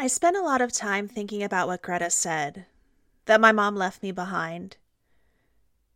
I 0.00 0.06
spent 0.06 0.34
a 0.34 0.40
lot 0.40 0.62
of 0.62 0.72
time 0.72 1.08
thinking 1.08 1.42
about 1.42 1.68
what 1.68 1.82
Greta 1.82 2.08
said 2.08 2.64
that 3.26 3.38
my 3.38 3.52
mom 3.52 3.76
left 3.76 4.02
me 4.02 4.12
behind. 4.12 4.78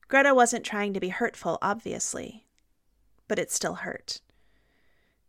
Greta 0.08 0.34
wasn't 0.34 0.62
trying 0.62 0.92
to 0.92 1.00
be 1.00 1.08
hurtful, 1.08 1.56
obviously, 1.62 2.44
but 3.28 3.38
it 3.38 3.50
still 3.50 3.76
hurt. 3.76 4.20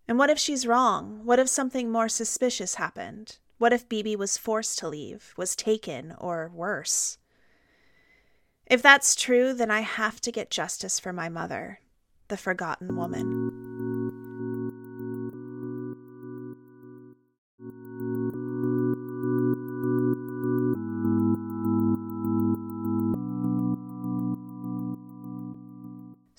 And 0.10 0.20
what 0.20 0.30
if 0.30 0.38
she's 0.38 0.68
wrong? 0.68 1.22
What 1.24 1.40
if 1.40 1.48
something 1.48 1.90
more 1.90 2.10
suspicious 2.10 2.76
happened? 2.76 3.38
What 3.60 3.72
if 3.72 3.88
Bibi 3.88 4.18
was 4.18 4.38
forced 4.38 4.78
to 4.80 4.90
leave, 4.90 5.34
was 5.38 5.56
taken, 5.56 6.14
or 6.18 6.52
worse? 6.54 7.18
If 8.66 8.82
that's 8.82 9.16
true, 9.16 9.54
then 9.54 9.72
I 9.72 9.80
have 9.80 10.20
to 10.20 10.34
get 10.34 10.52
justice 10.52 11.00
for 11.00 11.14
my 11.14 11.30
mother, 11.30 11.80
the 12.28 12.36
forgotten 12.36 12.98
woman. 12.98 13.75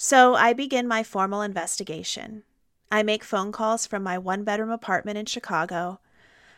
So 0.08 0.36
I 0.36 0.52
begin 0.52 0.86
my 0.86 1.02
formal 1.02 1.42
investigation. 1.42 2.44
I 2.92 3.02
make 3.02 3.24
phone 3.24 3.50
calls 3.50 3.88
from 3.88 4.04
my 4.04 4.18
one 4.18 4.44
bedroom 4.44 4.70
apartment 4.70 5.18
in 5.18 5.26
Chicago. 5.26 5.98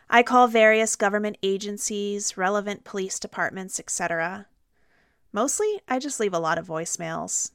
I 0.07 0.21
call 0.21 0.45
various 0.45 0.95
government 0.95 1.39
agencies, 1.41 2.37
relevant 2.37 2.83
police 2.83 3.19
departments, 3.19 3.79
etc. 3.79 4.45
Mostly, 5.33 5.81
I 5.87 5.97
just 5.97 6.19
leave 6.19 6.35
a 6.35 6.37
lot 6.37 6.59
of 6.59 6.67
voicemails. 6.67 7.49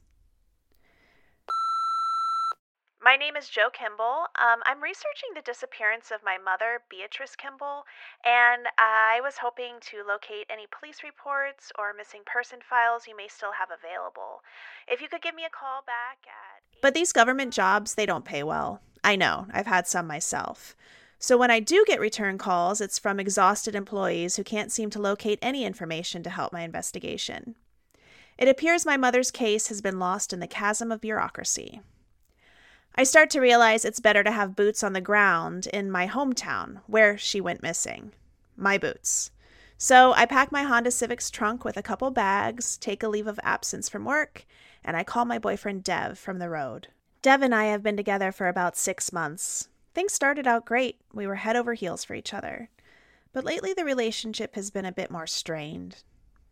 My 3.05 3.17
name 3.17 3.37
is 3.37 3.51
Jo 3.51 3.69
Kimball. 3.69 4.33
Um, 4.41 4.65
I'm 4.65 4.83
researching 4.83 5.29
the 5.35 5.43
disappearance 5.43 6.11
of 6.11 6.25
my 6.25 6.39
mother, 6.43 6.81
Beatrice 6.89 7.37
Kimball, 7.37 7.85
and 8.25 8.65
I 8.79 9.21
was 9.23 9.35
hoping 9.37 9.75
to 9.93 10.09
locate 10.09 10.47
any 10.49 10.65
police 10.73 11.05
reports 11.05 11.71
or 11.79 11.93
missing 11.93 12.23
person 12.25 12.61
files 12.65 13.07
you 13.07 13.15
may 13.15 13.29
still 13.29 13.53
have 13.53 13.69
available. 13.69 14.41
If 14.89 15.03
you 15.03 15.09
could 15.09 15.21
give 15.21 15.35
me 15.35 15.45
a 15.45 15.53
call 15.53 15.85
back 15.85 16.25
at. 16.25 16.63
But 16.81 16.95
these 16.95 17.13
government 17.13 17.53
jobs, 17.53 17.95
they 17.95 18.07
don't 18.07 18.25
pay 18.25 18.43
well. 18.43 18.81
I 19.05 19.17
know, 19.17 19.49
I've 19.53 19.67
had 19.67 19.87
some 19.87 20.07
myself. 20.07 20.75
So 21.19 21.37
when 21.37 21.51
I 21.51 21.61
do 21.61 21.85
get 21.87 22.01
return 22.01 22.39
calls, 22.39 22.81
it's 22.81 22.99
from 22.99 23.21
exhausted 23.21 23.75
employees 23.75 24.37
who 24.37 24.45
can't 24.45 24.73
seem 24.73 24.89
to 24.89 24.99
locate 24.99 25.39
any 25.43 25.67
information 25.67 26.23
to 26.23 26.31
help 26.31 26.55
my 26.55 26.63
investigation. 26.63 27.55
It 28.39 28.49
appears 28.49 28.87
my 28.87 28.97
mother's 28.97 29.31
case 29.31 29.69
has 29.69 29.83
been 29.83 29.99
lost 29.99 30.33
in 30.33 30.41
the 30.41 30.47
chasm 30.47 30.91
of 30.91 31.03
bureaucracy. 31.03 31.83
I 32.97 33.03
start 33.03 33.29
to 33.31 33.41
realize 33.41 33.85
it's 33.85 33.99
better 33.99 34.23
to 34.23 34.31
have 34.31 34.55
boots 34.55 34.85
on 34.85 34.93
the 34.93 35.01
ground 35.01 35.67
in 35.73 35.91
my 35.91 36.07
hometown, 36.07 36.81
where 36.87 37.19
she 37.19 37.41
went 37.41 37.61
missing. 37.61 38.13
My 38.57 38.79
boots. 38.79 39.33
So 39.77 40.13
I 40.13 40.27
pack 40.27 40.53
my 40.53 40.63
Honda 40.63 40.93
Civic's 40.93 41.29
trunk 41.29 41.65
with 41.65 41.77
a 41.77 41.83
couple 41.83 42.13
bags, 42.13 42.77
take 42.77 43.03
a 43.03 43.09
leave 43.09 43.27
of 43.27 43.41
absence 43.43 43.89
from 43.89 44.05
work, 44.05 44.47
and 44.85 44.97
I 44.97 45.03
call 45.03 45.25
my 45.25 45.41
boyfriend 45.41 45.83
Dev 45.83 46.21
from 46.21 46.39
the 46.39 46.49
road. 46.49 46.87
Dev 47.21 47.43
and 47.43 47.53
I 47.53 47.65
have 47.65 47.83
been 47.83 47.97
together 47.97 48.31
for 48.31 48.47
about 48.47 48.77
six 48.77 49.13
months. 49.13 49.69
Things 49.93 50.13
started 50.13 50.47
out 50.47 50.65
great. 50.65 51.01
We 51.13 51.27
were 51.27 51.35
head 51.35 51.57
over 51.57 51.75
heels 51.75 52.05
for 52.05 52.15
each 52.15 52.33
other. 52.33 52.69
But 53.33 53.45
lately, 53.45 53.75
the 53.75 53.85
relationship 53.85 54.55
has 54.55 54.71
been 54.71 54.85
a 54.85 54.93
bit 54.93 55.11
more 55.11 55.27
strained. 55.27 56.05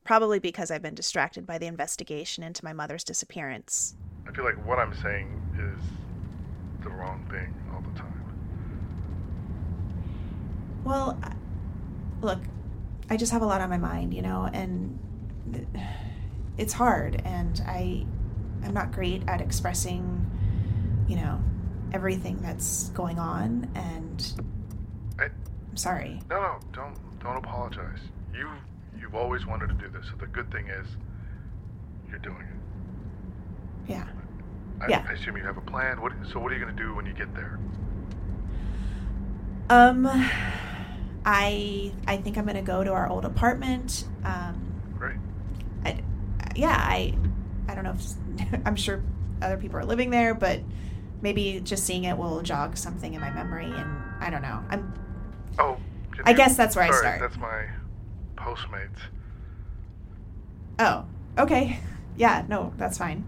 Probably 0.02 0.40
because 0.40 0.72
I've 0.72 0.82
been 0.82 0.96
distracted 0.96 1.46
by 1.46 1.58
the 1.58 1.66
investigation 1.66 2.42
into 2.42 2.64
my 2.64 2.72
mother's 2.72 3.04
disappearance. 3.04 3.94
I 4.26 4.32
feel 4.32 4.44
like 4.44 4.66
what 4.66 4.80
I'm 4.80 4.94
saying 5.02 5.40
the 6.82 6.90
wrong 6.90 7.24
thing 7.30 7.54
all 7.72 7.80
the 7.80 7.98
time. 7.98 8.08
Well, 10.84 11.18
look, 12.20 12.40
I 13.10 13.16
just 13.16 13.32
have 13.32 13.42
a 13.42 13.46
lot 13.46 13.60
on 13.60 13.70
my 13.70 13.78
mind, 13.78 14.14
you 14.14 14.22
know, 14.22 14.48
and 14.52 14.98
it's 16.58 16.72
hard, 16.72 17.20
and 17.24 17.62
I, 17.66 18.04
I'm 18.64 18.74
not 18.74 18.92
great 18.92 19.22
at 19.28 19.40
expressing, 19.40 20.28
you 21.08 21.16
know, 21.16 21.40
everything 21.92 22.40
that's 22.42 22.88
going 22.90 23.18
on, 23.18 23.68
and 23.74 24.42
I, 25.18 25.24
I'm 25.24 25.76
sorry. 25.76 26.20
no, 26.30 26.40
no, 26.40 26.58
don't 26.72 26.96
don't 27.20 27.36
apologize. 27.36 28.00
You 28.34 28.48
you've 28.98 29.14
always 29.14 29.46
wanted 29.46 29.68
to 29.68 29.74
do 29.74 29.88
this. 29.88 30.06
So 30.10 30.16
the 30.16 30.26
good 30.26 30.50
thing 30.50 30.68
is 30.68 30.86
you're 32.08 32.18
doing 32.18 32.40
it. 32.40 33.90
Yeah. 33.90 34.06
I, 34.82 34.88
Yeah. 34.88 35.04
I 35.08 35.12
assume 35.12 35.36
you 35.36 35.44
have 35.44 35.56
a 35.56 35.62
plan. 35.62 36.00
What 36.00 36.12
so 36.30 36.38
what 36.40 36.50
are 36.52 36.54
you 36.56 36.60
going 36.64 36.76
to 36.76 36.82
do 36.82 36.94
when 36.94 37.06
you 37.06 37.12
get 37.12 37.34
there? 37.34 37.58
Um, 39.70 40.06
I 41.24 41.92
I 42.06 42.16
think 42.18 42.36
I'm 42.36 42.44
gonna 42.46 42.62
go 42.62 42.82
to 42.84 42.92
our 42.92 43.08
old 43.08 43.24
apartment. 43.24 44.04
Um, 44.24 44.60
Great. 44.98 45.16
I, 45.84 45.98
yeah, 46.56 46.76
I 46.78 47.14
I 47.68 47.74
don't 47.74 47.84
know 47.84 47.94
if 47.94 48.60
I'm 48.66 48.76
sure 48.76 49.02
other 49.40 49.56
people 49.56 49.78
are 49.78 49.84
living 49.84 50.10
there, 50.10 50.34
but 50.34 50.60
maybe 51.22 51.60
just 51.64 51.84
seeing 51.84 52.04
it 52.04 52.18
will 52.18 52.42
jog 52.42 52.76
something 52.76 53.14
in 53.14 53.20
my 53.20 53.30
memory, 53.30 53.66
and 53.72 54.02
I 54.20 54.30
don't 54.30 54.42
know. 54.42 54.62
I'm 54.68 54.92
Oh, 55.58 55.76
I 56.24 56.30
you- 56.30 56.36
guess 56.36 56.56
that's 56.56 56.74
where 56.76 56.84
I 56.84 56.90
start. 56.90 57.20
That's 57.20 57.36
my 57.38 57.66
Postmates. 58.36 58.98
oh 60.80 61.04
okay, 61.38 61.78
yeah, 62.16 62.44
no, 62.48 62.72
that's 62.76 62.98
fine. 62.98 63.24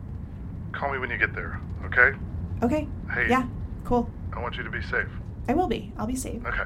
Call 0.75 0.93
me 0.93 0.99
when 0.99 1.11
you 1.11 1.17
get 1.17 1.35
there. 1.35 1.61
Okay. 1.85 2.13
Okay, 2.63 2.89
Hey. 3.13 3.29
yeah, 3.29 3.47
cool. 3.85 4.11
I 4.33 4.41
want 4.41 4.57
you 4.57 4.63
to 4.63 4.71
be 4.71 4.83
safe. 4.83 5.09
I 5.49 5.55
will 5.55 5.69
be. 5.69 5.93
I'll 5.97 6.07
be 6.07 6.17
safe. 6.17 6.45
Okay. 6.45 6.65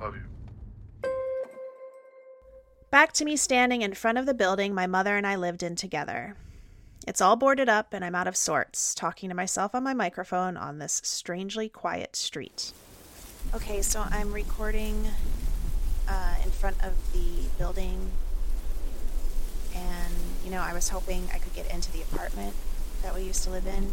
Love 0.00 0.14
you. 0.14 1.10
Back 2.90 3.12
to 3.14 3.24
me 3.24 3.36
standing 3.36 3.82
in 3.82 3.94
front 3.94 4.16
of 4.18 4.26
the 4.26 4.34
building 4.34 4.74
my 4.74 4.86
mother 4.86 5.16
and 5.16 5.26
I 5.26 5.36
lived 5.36 5.62
in 5.62 5.76
together. 5.76 6.36
It's 7.06 7.20
all 7.20 7.36
boarded 7.36 7.68
up, 7.68 7.92
and 7.92 8.04
I'm 8.04 8.14
out 8.16 8.26
of 8.26 8.36
sorts, 8.36 8.92
talking 8.94 9.28
to 9.28 9.34
myself 9.34 9.74
on 9.76 9.84
my 9.84 9.94
microphone 9.94 10.56
on 10.56 10.78
this 10.78 11.00
strangely 11.04 11.68
quiet 11.68 12.16
street. 12.16 12.72
Okay, 13.54 13.80
so 13.82 14.04
I'm 14.10 14.32
recording 14.32 15.06
uh, 16.08 16.34
in 16.42 16.50
front 16.50 16.82
of 16.82 16.94
the 17.12 17.48
building, 17.58 18.10
and 19.74 20.14
you 20.44 20.50
know, 20.50 20.60
I 20.60 20.72
was 20.72 20.88
hoping 20.88 21.28
I 21.32 21.38
could 21.38 21.54
get 21.54 21.70
into 21.72 21.92
the 21.92 22.02
apartment 22.02 22.54
that 23.06 23.14
we 23.14 23.22
used 23.22 23.44
to 23.44 23.50
live 23.50 23.68
in. 23.68 23.92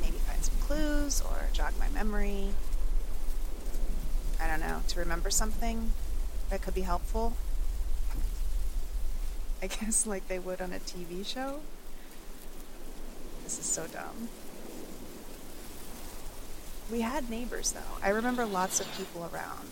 Maybe 0.00 0.16
find 0.16 0.42
some 0.42 0.54
clues 0.60 1.20
or 1.20 1.48
jog 1.52 1.74
my 1.78 1.90
memory. 1.90 2.48
I 4.40 4.46
don't 4.48 4.60
know, 4.60 4.80
to 4.88 4.98
remember 4.98 5.28
something 5.28 5.92
that 6.48 6.62
could 6.62 6.74
be 6.74 6.80
helpful. 6.80 7.34
I 9.62 9.66
guess 9.66 10.06
like 10.06 10.28
they 10.28 10.38
would 10.38 10.62
on 10.62 10.72
a 10.72 10.78
TV 10.78 11.26
show. 11.26 11.60
This 13.44 13.58
is 13.58 13.66
so 13.66 13.86
dumb. 13.86 14.30
We 16.90 17.02
had 17.02 17.28
neighbors 17.28 17.72
though. 17.72 17.98
I 18.02 18.08
remember 18.08 18.46
lots 18.46 18.80
of 18.80 18.90
people 18.96 19.28
around. 19.30 19.68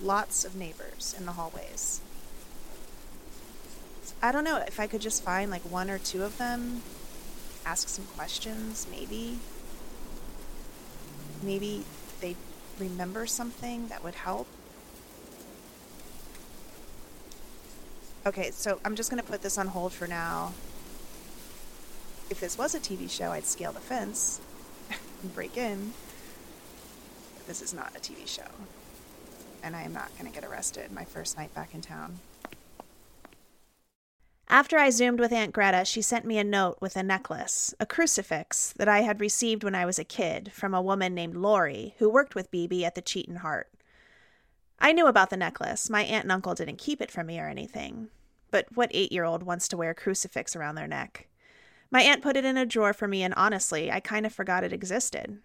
lots 0.00 0.44
of 0.44 0.54
neighbors 0.54 1.16
in 1.18 1.26
the 1.26 1.32
hallways. 1.32 2.00
I 4.22 4.30
don't 4.30 4.44
know 4.44 4.58
if 4.58 4.78
I 4.78 4.86
could 4.86 5.00
just 5.00 5.24
find 5.24 5.50
like 5.50 5.62
one 5.62 5.90
or 5.90 5.98
two 5.98 6.22
of 6.22 6.38
them, 6.38 6.82
ask 7.66 7.88
some 7.88 8.04
questions, 8.16 8.86
maybe. 8.90 9.38
Maybe 11.42 11.84
they 12.20 12.36
remember 12.78 13.26
something 13.26 13.88
that 13.88 14.02
would 14.02 14.14
help. 14.14 14.46
Okay, 18.26 18.50
so 18.52 18.80
I'm 18.84 18.96
just 18.96 19.10
going 19.10 19.22
to 19.22 19.28
put 19.28 19.42
this 19.42 19.58
on 19.58 19.68
hold 19.68 19.92
for 19.92 20.06
now. 20.06 20.54
If 22.30 22.40
this 22.40 22.56
was 22.56 22.74
a 22.74 22.80
TV 22.80 23.10
show, 23.10 23.32
I'd 23.32 23.44
scale 23.44 23.72
the 23.72 23.80
fence 23.80 24.40
and 25.22 25.34
break 25.34 25.58
in. 25.58 25.92
But 27.36 27.46
this 27.46 27.60
is 27.60 27.74
not 27.74 27.92
a 27.94 28.00
TV 28.00 28.26
show. 28.26 28.48
And 29.62 29.76
I 29.76 29.82
am 29.82 29.92
not 29.92 30.10
going 30.18 30.30
to 30.30 30.40
get 30.40 30.48
arrested 30.48 30.90
my 30.90 31.04
first 31.04 31.36
night 31.36 31.54
back 31.54 31.74
in 31.74 31.82
town. 31.82 32.18
After 34.54 34.78
I 34.78 34.90
zoomed 34.90 35.18
with 35.18 35.32
Aunt 35.32 35.52
Greta, 35.52 35.84
she 35.84 36.00
sent 36.00 36.24
me 36.24 36.38
a 36.38 36.44
note 36.44 36.78
with 36.80 36.94
a 36.94 37.02
necklace, 37.02 37.74
a 37.80 37.86
crucifix 37.86 38.72
that 38.76 38.86
I 38.86 39.00
had 39.00 39.20
received 39.20 39.64
when 39.64 39.74
I 39.74 39.84
was 39.84 39.98
a 39.98 40.04
kid 40.04 40.52
from 40.52 40.72
a 40.72 40.80
woman 40.80 41.12
named 41.12 41.34
Lori 41.34 41.96
who 41.98 42.08
worked 42.08 42.36
with 42.36 42.52
BB 42.52 42.84
at 42.84 42.94
the 42.94 43.02
Cheatin 43.02 43.38
Heart. 43.38 43.68
I 44.78 44.92
knew 44.92 45.08
about 45.08 45.30
the 45.30 45.36
necklace. 45.36 45.90
My 45.90 46.04
aunt 46.04 46.22
and 46.22 46.30
uncle 46.30 46.54
didn't 46.54 46.78
keep 46.78 47.02
it 47.02 47.10
from 47.10 47.26
me 47.26 47.40
or 47.40 47.48
anything. 47.48 48.10
But 48.52 48.68
what 48.76 48.92
eight 48.94 49.10
year 49.10 49.24
old 49.24 49.42
wants 49.42 49.66
to 49.66 49.76
wear 49.76 49.90
a 49.90 49.94
crucifix 49.96 50.54
around 50.54 50.76
their 50.76 50.86
neck? 50.86 51.26
My 51.90 52.02
aunt 52.02 52.22
put 52.22 52.36
it 52.36 52.44
in 52.44 52.56
a 52.56 52.64
drawer 52.64 52.92
for 52.92 53.08
me, 53.08 53.24
and 53.24 53.34
honestly, 53.34 53.90
I 53.90 53.98
kind 53.98 54.24
of 54.24 54.32
forgot 54.32 54.62
it 54.62 54.72
existed. 54.72 55.40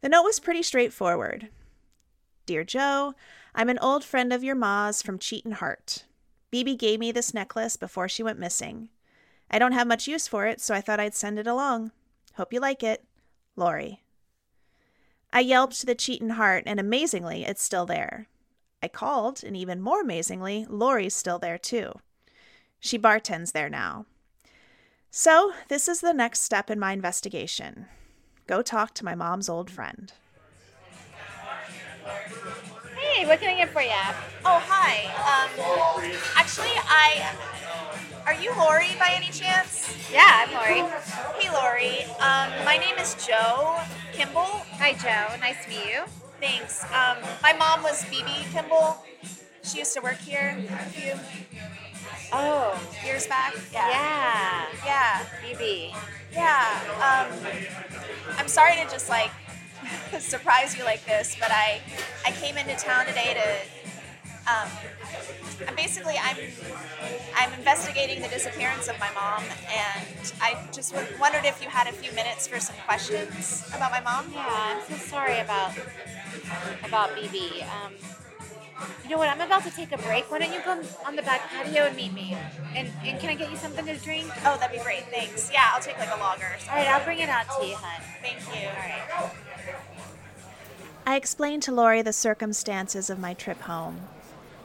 The 0.00 0.08
note 0.08 0.24
was 0.24 0.40
pretty 0.40 0.64
straightforward 0.64 1.50
Dear 2.44 2.64
Jo, 2.64 3.14
I'm 3.54 3.68
an 3.68 3.78
old 3.78 4.02
friend 4.02 4.32
of 4.32 4.42
your 4.42 4.56
ma's 4.56 5.00
from 5.00 5.20
Cheatin 5.20 5.52
Heart. 5.52 6.06
BB 6.52 6.78
gave 6.78 7.00
me 7.00 7.12
this 7.12 7.34
necklace 7.34 7.76
before 7.76 8.08
she 8.08 8.22
went 8.22 8.38
missing. 8.38 8.88
I 9.50 9.58
don't 9.58 9.72
have 9.72 9.86
much 9.86 10.08
use 10.08 10.26
for 10.26 10.46
it, 10.46 10.60
so 10.60 10.74
I 10.74 10.80
thought 10.80 11.00
I'd 11.00 11.14
send 11.14 11.38
it 11.38 11.46
along. 11.46 11.92
Hope 12.34 12.52
you 12.52 12.60
like 12.60 12.82
it. 12.82 13.04
Lori. 13.56 14.02
I 15.32 15.40
yelped 15.40 15.84
the 15.86 15.94
Cheatin 15.94 16.32
Heart, 16.32 16.64
and 16.66 16.78
amazingly, 16.78 17.44
it's 17.44 17.62
still 17.62 17.86
there. 17.86 18.28
I 18.82 18.88
called, 18.88 19.42
and 19.42 19.56
even 19.56 19.80
more 19.80 20.00
amazingly, 20.00 20.66
Lori's 20.68 21.14
still 21.14 21.38
there 21.38 21.58
too. 21.58 21.92
She 22.80 22.98
bartends 22.98 23.52
there 23.52 23.68
now. 23.68 24.06
So, 25.10 25.52
this 25.68 25.88
is 25.88 26.00
the 26.00 26.12
next 26.12 26.42
step 26.42 26.70
in 26.70 26.78
my 26.78 26.92
investigation. 26.92 27.86
Go 28.46 28.62
talk 28.62 28.94
to 28.94 29.04
my 29.04 29.14
mom's 29.14 29.48
old 29.48 29.70
friend. 29.70 30.12
Hey, 33.16 33.24
what 33.26 33.40
can 33.40 33.48
I 33.48 33.56
get 33.56 33.70
for 33.70 33.80
you? 33.80 33.88
Oh, 34.44 34.60
hi. 34.68 35.08
Um, 35.24 35.48
actually, 36.36 36.68
I. 36.84 37.32
Are 38.26 38.34
you 38.34 38.52
Lori 38.58 38.90
by 38.98 39.12
any 39.16 39.30
chance? 39.32 39.88
Yeah, 40.12 40.26
I'm 40.28 40.52
Lori. 40.52 40.92
Hey, 41.40 41.48
Lori. 41.50 42.04
Um, 42.20 42.52
my 42.66 42.76
name 42.76 42.98
is 43.00 43.14
Jo 43.26 43.78
Kimball. 44.12 44.60
Hi, 44.76 44.92
Jo. 44.92 45.34
Nice 45.40 45.64
to 45.64 45.70
meet 45.70 45.86
you. 45.86 46.02
Thanks. 46.42 46.84
Um, 46.92 47.16
my 47.42 47.54
mom 47.54 47.82
was 47.82 48.04
BB 48.04 48.52
Kimball. 48.52 49.02
She 49.62 49.78
used 49.78 49.94
to 49.94 50.02
work 50.02 50.18
here 50.18 50.54
a 50.68 50.84
few 50.90 51.14
Oh, 52.34 52.78
years 53.02 53.26
back. 53.26 53.54
yeah. 53.72 53.88
Yeah. 53.88 54.66
Yeah. 54.84 55.26
BB. 55.42 55.96
Yeah. 56.34 56.68
Um, 57.00 57.32
I'm 58.36 58.48
sorry 58.48 58.74
to 58.76 58.82
just 58.90 59.08
like 59.08 59.30
surprise 60.18 60.76
you 60.76 60.84
like 60.84 61.04
this, 61.06 61.36
but 61.40 61.50
I 61.50 61.80
I 62.26 62.32
came 62.32 62.56
into 62.56 62.74
town 62.76 63.06
today 63.06 63.34
to 63.34 64.52
um, 64.52 64.68
basically 65.76 66.14
I'm 66.22 66.36
I'm 67.36 67.52
investigating 67.54 68.22
the 68.22 68.28
disappearance 68.28 68.88
of 68.88 68.98
my 68.98 69.10
mom, 69.14 69.42
and 69.68 70.32
I 70.40 70.56
just 70.72 70.94
w- 70.94 71.18
wondered 71.20 71.44
if 71.44 71.62
you 71.62 71.68
had 71.68 71.86
a 71.86 71.92
few 71.92 72.12
minutes 72.12 72.46
for 72.46 72.60
some 72.60 72.76
questions 72.86 73.64
about 73.74 73.90
my 73.90 74.00
mom. 74.00 74.32
Yeah, 74.34 74.46
I'm 74.48 74.80
so 74.82 74.96
sorry 74.96 75.38
about 75.40 75.72
about 76.84 77.10
BB. 77.16 77.62
Um, 77.64 77.92
you 79.04 79.10
know 79.10 79.18
what? 79.18 79.28
I'm 79.28 79.40
about 79.40 79.62
to 79.64 79.70
take 79.70 79.92
a 79.92 79.98
break. 79.98 80.30
Why 80.30 80.38
don't 80.38 80.52
you 80.52 80.60
come 80.60 80.82
on 81.06 81.16
the 81.16 81.22
back 81.22 81.48
patio 81.50 81.84
and 81.84 81.96
meet 81.96 82.12
me? 82.12 82.36
And, 82.74 82.90
and 83.06 83.18
can 83.20 83.30
I 83.30 83.34
get 83.34 83.50
you 83.50 83.56
something 83.56 83.86
to 83.86 83.96
drink? 83.96 84.26
Oh, 84.44 84.56
that'd 84.58 84.76
be 84.76 84.82
great. 84.82 85.04
Thanks. 85.04 85.50
Yeah, 85.50 85.70
I'll 85.72 85.80
take 85.80 85.98
like 85.98 86.10
a 86.14 86.18
lager. 86.18 86.56
All 86.68 86.76
right, 86.76 86.88
I'll 86.88 87.04
bring 87.04 87.20
it 87.20 87.28
out 87.28 87.46
to 87.58 87.66
you, 87.66 87.76
hon. 87.76 88.02
Thank 88.20 88.40
you. 88.54 88.68
All 88.68 88.74
right. 88.74 89.45
I 91.08 91.14
explained 91.14 91.62
to 91.62 91.72
Lori 91.72 92.02
the 92.02 92.12
circumstances 92.12 93.08
of 93.08 93.20
my 93.20 93.32
trip 93.32 93.60
home. 93.60 94.00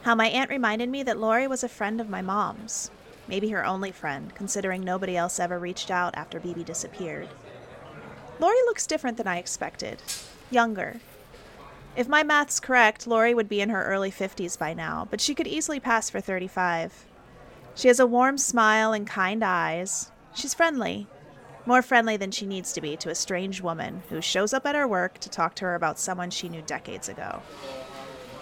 How 0.02 0.16
my 0.16 0.26
aunt 0.26 0.50
reminded 0.50 0.90
me 0.90 1.04
that 1.04 1.20
Lori 1.20 1.46
was 1.48 1.64
a 1.64 1.70
friend 1.70 2.02
of 2.02 2.10
my 2.10 2.24
mom's. 2.24 2.90
Maybe 3.28 3.50
her 3.50 3.64
only 3.64 3.92
friend, 3.92 4.34
considering 4.34 4.84
nobody 4.84 5.16
else 5.16 5.40
ever 5.40 5.60
reached 5.60 5.92
out 5.92 6.16
after 6.18 6.40
BB 6.40 6.66
disappeared. 6.66 7.30
Lori 8.40 8.58
looks 8.66 8.88
different 8.88 9.18
than 9.18 9.28
I 9.28 9.38
expected. 9.38 10.02
Younger. 10.50 11.00
If 11.96 12.08
my 12.08 12.24
math's 12.24 12.60
correct, 12.60 13.06
Lori 13.06 13.36
would 13.36 13.48
be 13.48 13.62
in 13.62 13.70
her 13.70 13.86
early 13.86 14.10
50s 14.12 14.58
by 14.58 14.74
now, 14.74 15.08
but 15.12 15.22
she 15.22 15.36
could 15.36 15.48
easily 15.48 15.80
pass 15.80 16.10
for 16.10 16.20
35. 16.20 17.06
She 17.76 17.88
has 17.88 18.00
a 18.00 18.08
warm 18.08 18.40
smile 18.40 18.94
and 18.94 19.06
kind 19.06 19.44
eyes. 19.44 20.10
She's 20.34 20.56
friendly, 20.56 21.06
more 21.66 21.82
friendly 21.82 22.18
than 22.18 22.32
she 22.32 22.46
needs 22.46 22.74
to 22.74 22.82
be 22.82 22.98
to 22.98 23.10
a 23.10 23.16
strange 23.16 23.62
woman 23.62 24.02
who 24.10 24.22
shows 24.22 24.54
up 24.54 24.66
at 24.66 24.76
her 24.76 24.88
work 24.88 25.20
to 25.20 25.30
talk 25.30 25.56
to 25.56 25.66
her 25.66 25.76
about 25.76 26.00
someone 26.00 26.30
she 26.30 26.50
knew 26.50 26.62
decades 26.62 27.08
ago. 27.10 27.42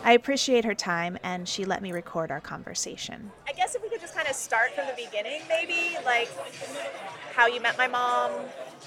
I 0.01 0.13
appreciate 0.13 0.63
her 0.63 0.73
time, 0.73 1.17
and 1.23 1.47
she 1.47 1.65
let 1.65 1.81
me 1.81 1.91
record 1.91 2.31
our 2.31 2.39
conversation. 2.39 3.31
I 3.47 3.51
guess 3.51 3.75
if 3.75 3.83
we 3.83 3.89
could 3.89 3.99
just 3.99 4.15
kind 4.15 4.29
of 4.29 4.35
start 4.35 4.71
from 4.73 4.87
the 4.87 4.93
beginning, 4.93 5.41
maybe 5.49 5.97
like 6.05 6.29
how 7.35 7.47
you 7.47 7.59
met 7.59 7.77
my 7.77 7.87
mom, 7.87 8.31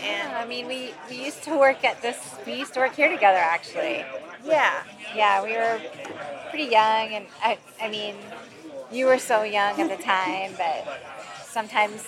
and 0.01 0.31
Yeah, 0.33 0.39
I 0.43 0.47
mean, 0.47 0.67
we, 0.67 0.95
we 1.11 1.23
used 1.23 1.43
to 1.43 1.59
work 1.59 1.85
at 1.85 2.01
this, 2.01 2.17
we 2.47 2.55
used 2.55 2.73
to 2.75 2.81
work 2.81 2.95
here 2.95 3.11
together, 3.13 3.39
actually. 3.39 4.05
yeah, 4.45 4.85
Yeah, 5.15 5.43
we 5.45 5.53
were 5.53 5.81
pretty 6.49 6.71
young, 6.71 7.13
and 7.13 7.27
I, 7.43 7.59
I 7.79 7.91
mean, 7.91 8.17
you 8.91 9.05
were 9.07 9.19
so 9.19 9.43
young 9.43 9.79
at 9.83 9.95
the 9.95 10.03
time, 10.03 10.55
but 10.57 10.99
sometimes 11.45 12.07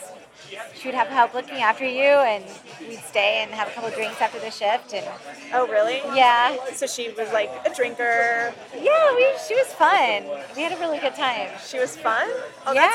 she 0.74 0.88
would 0.88 0.94
have 0.94 1.08
help 1.08 1.34
looking 1.34 1.56
after 1.62 1.84
you, 1.84 2.02
and 2.04 2.44
we'd 2.80 2.98
stay 3.00 3.42
and 3.42 3.50
have 3.52 3.68
a 3.68 3.70
couple 3.72 3.90
drinks 3.90 4.20
after 4.20 4.38
the 4.38 4.50
shift, 4.50 4.92
and 4.94 5.06
Oh, 5.52 5.66
really? 5.68 5.98
yeah, 6.16 6.56
So 6.74 6.86
she 6.86 7.10
was 7.10 7.32
like 7.32 7.50
a 7.64 7.72
drinker. 7.74 8.52
yeah, 8.80 9.14
we, 9.14 9.26
she 9.46 9.54
was 9.54 9.68
fun. 9.74 10.24
We 10.56 10.62
had 10.62 10.72
a 10.72 10.80
really 10.80 10.98
good 10.98 11.14
time. 11.14 11.48
She 11.66 11.78
was 11.78 11.96
fun. 11.96 12.28
Oh, 12.66 12.72
yeah, 12.72 12.90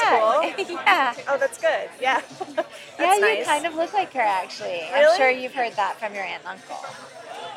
that's 0.55 0.65
cool. 0.67 0.75
yeah, 0.85 1.13
Oh, 1.27 1.37
that's 1.37 1.57
good. 1.59 1.89
Yeah. 2.01 2.21
that's 2.55 2.67
yeah. 2.99 3.15
You 3.15 3.21
nice. 3.21 3.45
kind 3.45 3.65
of 3.65 3.75
look 3.75 3.93
like 3.93 4.13
her, 4.13 4.21
actually. 4.21 4.83
Really? 4.93 5.05
I'm 5.05 5.17
sure 5.17 5.29
you've 5.29 5.53
heard 5.53 5.73
that 5.73 5.99
from 5.99 6.13
your 6.13 6.23
aunt 6.23 6.43
and 6.45 6.59
uncle. 6.59 6.77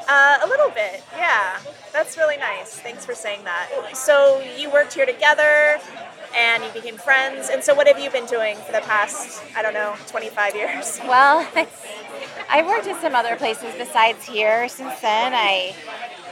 Uh, 0.08 0.38
a 0.44 0.48
little 0.48 0.70
bit. 0.70 1.02
Yeah. 1.16 1.58
That's 1.92 2.16
really 2.16 2.36
nice. 2.36 2.74
Thanks 2.80 3.04
for 3.06 3.14
saying 3.14 3.44
that. 3.44 3.68
So 3.96 4.42
you 4.56 4.70
worked 4.70 4.92
here 4.94 5.06
together, 5.06 5.78
and 6.36 6.64
you 6.64 6.70
became 6.72 6.96
friends. 6.96 7.48
And 7.50 7.62
so, 7.62 7.74
what 7.74 7.86
have 7.86 7.98
you 7.98 8.10
been 8.10 8.26
doing 8.26 8.56
for 8.56 8.72
the 8.72 8.80
past, 8.80 9.42
I 9.56 9.62
don't 9.62 9.74
know, 9.74 9.94
25 10.08 10.54
years? 10.54 11.00
Well, 11.12 11.46
I 12.48 12.62
worked 12.62 12.86
at 12.86 13.00
some 13.00 13.14
other 13.14 13.36
places 13.36 13.74
besides 13.76 14.24
here. 14.24 14.68
Since 14.68 15.00
then, 15.00 15.32
I 15.34 15.74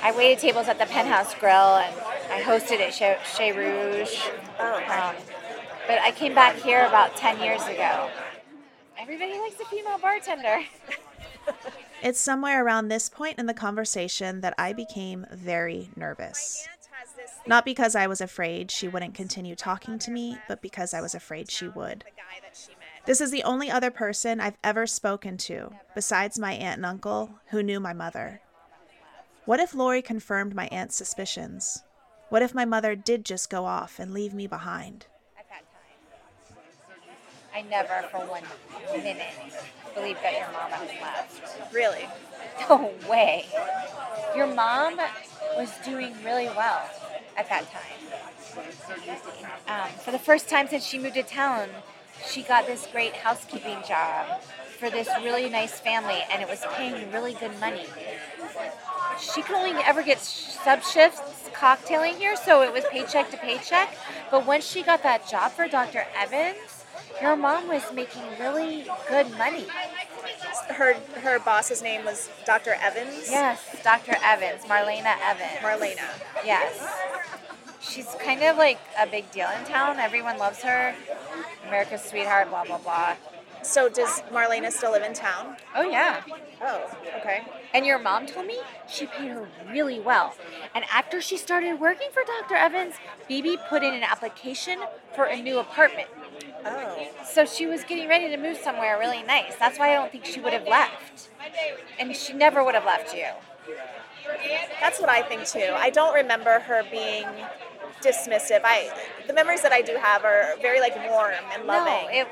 I 0.03 0.17
waited 0.17 0.39
tables 0.39 0.69
at 0.69 0.79
the 0.79 0.87
Penthouse 0.87 1.35
Grill 1.35 1.77
and 1.77 1.95
I 2.31 2.41
hosted 2.41 2.81
at 2.81 2.95
Chez, 2.95 3.19
Chez 3.37 3.53
Rouge. 3.53 4.17
Oh, 4.59 4.77
okay. 4.77 4.93
Um, 4.93 5.15
but 5.87 5.99
I 6.01 6.13
came 6.13 6.35
back 6.35 6.57
here 6.57 6.87
about 6.87 7.17
10 7.17 7.43
years 7.43 7.63
ago. 7.67 8.09
Everybody 8.99 9.39
likes 9.39 9.61
a 9.61 9.65
female 9.67 9.99
bartender. 9.99 10.61
It's 12.03 12.19
somewhere 12.19 12.65
around 12.65 12.89
this 12.89 13.11
point 13.11 13.39
in 13.39 13.45
the 13.45 13.55
conversation 13.55 14.41
that 14.41 14.55
I 14.57 14.73
became 14.73 15.27
very 15.31 15.91
nervous. 15.97 16.67
Not 17.47 17.65
because 17.65 17.95
I 17.95 18.07
was 18.07 18.21
afraid 18.21 18.71
she 18.71 18.89
wouldn't 18.89 19.15
continue 19.15 19.55
talking 19.55 19.99
to 20.01 20.11
me, 20.11 20.39
but 20.49 20.63
because 20.63 20.95
I 20.95 21.01
was 21.01 21.15
afraid 21.15 21.51
she 21.51 21.69
would. 21.69 22.05
This 23.07 23.21
is 23.21 23.31
the 23.31 23.43
only 23.43 23.71
other 23.71 23.91
person 23.91 24.41
I've 24.41 24.59
ever 24.63 24.87
spoken 24.87 25.37
to, 25.39 25.73
besides 25.95 26.39
my 26.39 26.53
aunt 26.53 26.77
and 26.77 26.87
uncle, 26.87 27.39
who 27.47 27.63
knew 27.63 27.81
my 27.81 27.93
mother. 27.93 28.41
What 29.47 29.59
if 29.59 29.75
Lori 29.75 30.03
confirmed 30.03 30.55
my 30.55 30.69
aunt's 30.69 30.97
suspicions? 30.97 31.83
What 32.29 32.43
if 32.43 32.55
my 32.55 32.65
mother 32.65 32.95
did 32.95 33.25
just 33.25 33.51
go 33.51 33.65
off 33.65 33.99
and 33.99 34.13
leave 34.13 34.35
me 34.35 34.47
behind? 34.47 35.07
At 35.39 35.49
that 35.49 35.65
time, 36.53 36.55
I 37.55 37.63
never 37.63 38.07
for 38.09 38.19
one 38.27 38.45
minute 39.03 39.33
believed 39.95 40.23
that 40.23 40.35
your 40.35 40.53
mom 40.53 40.71
had 40.71 41.03
left. 41.03 41.75
Really? 41.75 42.07
No 42.69 42.93
way. 43.09 43.47
Your 44.37 44.47
mom 44.47 45.01
was 45.57 45.73
doing 45.85 46.15
really 46.23 46.47
well 46.47 46.89
at 47.37 47.49
that 47.49 47.67
time. 47.71 48.01
Um, 49.69 49.91
for 49.99 50.11
the 50.11 50.19
first 50.19 50.49
time 50.49 50.69
since 50.69 50.85
she 50.85 50.99
moved 50.99 51.15
to 51.15 51.23
town, 51.23 51.69
she 52.27 52.43
got 52.43 52.67
this 52.67 52.87
great 52.91 53.15
housekeeping 53.15 53.79
job 53.87 54.41
for 54.79 54.91
this 54.91 55.09
really 55.23 55.49
nice 55.49 55.79
family, 55.79 56.19
and 56.33 56.43
it 56.43 56.49
was 56.49 56.65
paying 56.73 57.11
really 57.13 57.35
good 57.35 57.59
money. 57.61 57.87
she 59.21 59.43
could 59.43 59.57
only 59.57 59.73
ever 59.85 60.03
get 60.03 60.19
sub 60.19 60.83
shifts 60.83 61.21
cocktailing 61.53 62.17
here, 62.17 62.37
so 62.37 62.63
it 62.63 62.73
was 62.73 62.85
paycheck 62.91 63.31
to 63.31 63.37
paycheck. 63.37 63.95
But 64.31 64.47
once 64.47 64.65
she 64.65 64.83
got 64.83 65.03
that 65.03 65.29
job 65.29 65.53
for 65.53 65.69
Dr. 65.69 66.07
Evans, 66.17 66.85
her 67.21 67.37
mom 67.37 67.69
was 67.69 67.93
making 67.93 68.23
really 68.39 68.87
good 69.09 69.31
money. 69.37 69.67
Her 70.69 70.95
her 71.21 71.39
boss's 71.39 71.83
name 71.83 72.05
was 72.05 72.31
Dr. 72.47 72.75
Evans. 72.81 73.29
Yes, 73.31 73.61
Dr. 73.85 74.17
Evans, 74.23 74.63
Marlena 74.65 75.17
Evans. 75.23 75.61
Marlena. 75.61 76.09
Yes. 76.45 77.00
She's 77.91 78.07
kind 78.25 78.41
of 78.45 78.57
like 78.57 78.79
a 79.01 79.07
big 79.07 79.29
deal 79.33 79.49
in 79.59 79.65
town. 79.65 79.99
Everyone 79.99 80.39
loves 80.39 80.63
her. 80.63 80.95
America's 81.67 82.03
sweetheart, 82.03 82.49
blah, 82.49 82.65
blah, 82.65 82.79
blah. 82.79 83.17
So 83.63 83.89
does 83.89 84.23
Marlena 84.33 84.71
still 84.71 84.93
live 84.93 85.03
in 85.03 85.13
town? 85.13 85.57
Oh, 85.75 85.83
yeah. 85.83 86.23
Oh, 86.63 86.89
okay. 87.19 87.43
And 87.75 87.85
your 87.85 87.99
mom 87.99 88.27
told 88.27 88.47
me 88.47 88.61
she 88.89 89.07
paid 89.07 89.33
her 89.33 89.49
really 89.69 89.99
well. 89.99 90.35
And 90.73 90.85
after 90.93 91.21
she 91.21 91.37
started 91.37 91.81
working 91.81 92.11
for 92.13 92.23
Dr. 92.23 92.55
Evans, 92.55 92.95
Bibi 93.29 93.59
put 93.69 93.83
in 93.83 93.93
an 93.93 94.05
application 94.05 94.79
for 95.17 95.25
a 95.25 95.43
new 95.43 95.59
apartment. 95.59 96.09
Oh. 96.65 97.09
So 97.29 97.45
she 97.45 97.67
was 97.67 97.83
getting 97.83 98.09
ready 98.09 98.29
to 98.29 98.37
move 98.37 98.57
somewhere 98.57 99.01
really 99.01 99.25
nice. 99.25 99.57
That's 99.57 99.81
why 99.81 99.91
I 99.91 99.95
don't 99.95 100.13
think 100.13 100.27
she 100.27 100.41
would 100.41 100.53
have 100.53 100.69
left. 100.69 101.29
And 101.99 102.15
she 102.15 102.35
never 102.35 102.63
would 102.65 102.75
have 102.75 102.85
left 102.85 103.15
you. 103.17 103.27
That's 104.81 105.01
what 105.01 105.09
I 105.09 105.23
think 105.23 105.45
too. 105.45 105.75
I 105.75 105.91
don't 105.91 106.15
remember 106.15 106.61
her 106.61 106.85
being 106.89 107.27
dismissive. 108.03 108.61
I 108.65 108.91
the 109.27 109.33
memories 109.33 109.63
that 109.63 109.73
I 109.73 109.83
do 109.83 109.97
have 109.97 110.25
are 110.25 110.55
very 110.61 110.81
like 110.81 110.97
warm 111.11 111.33
and 111.53 111.65
loving. 111.65 112.07
No, 112.07 112.09
it, 112.11 112.29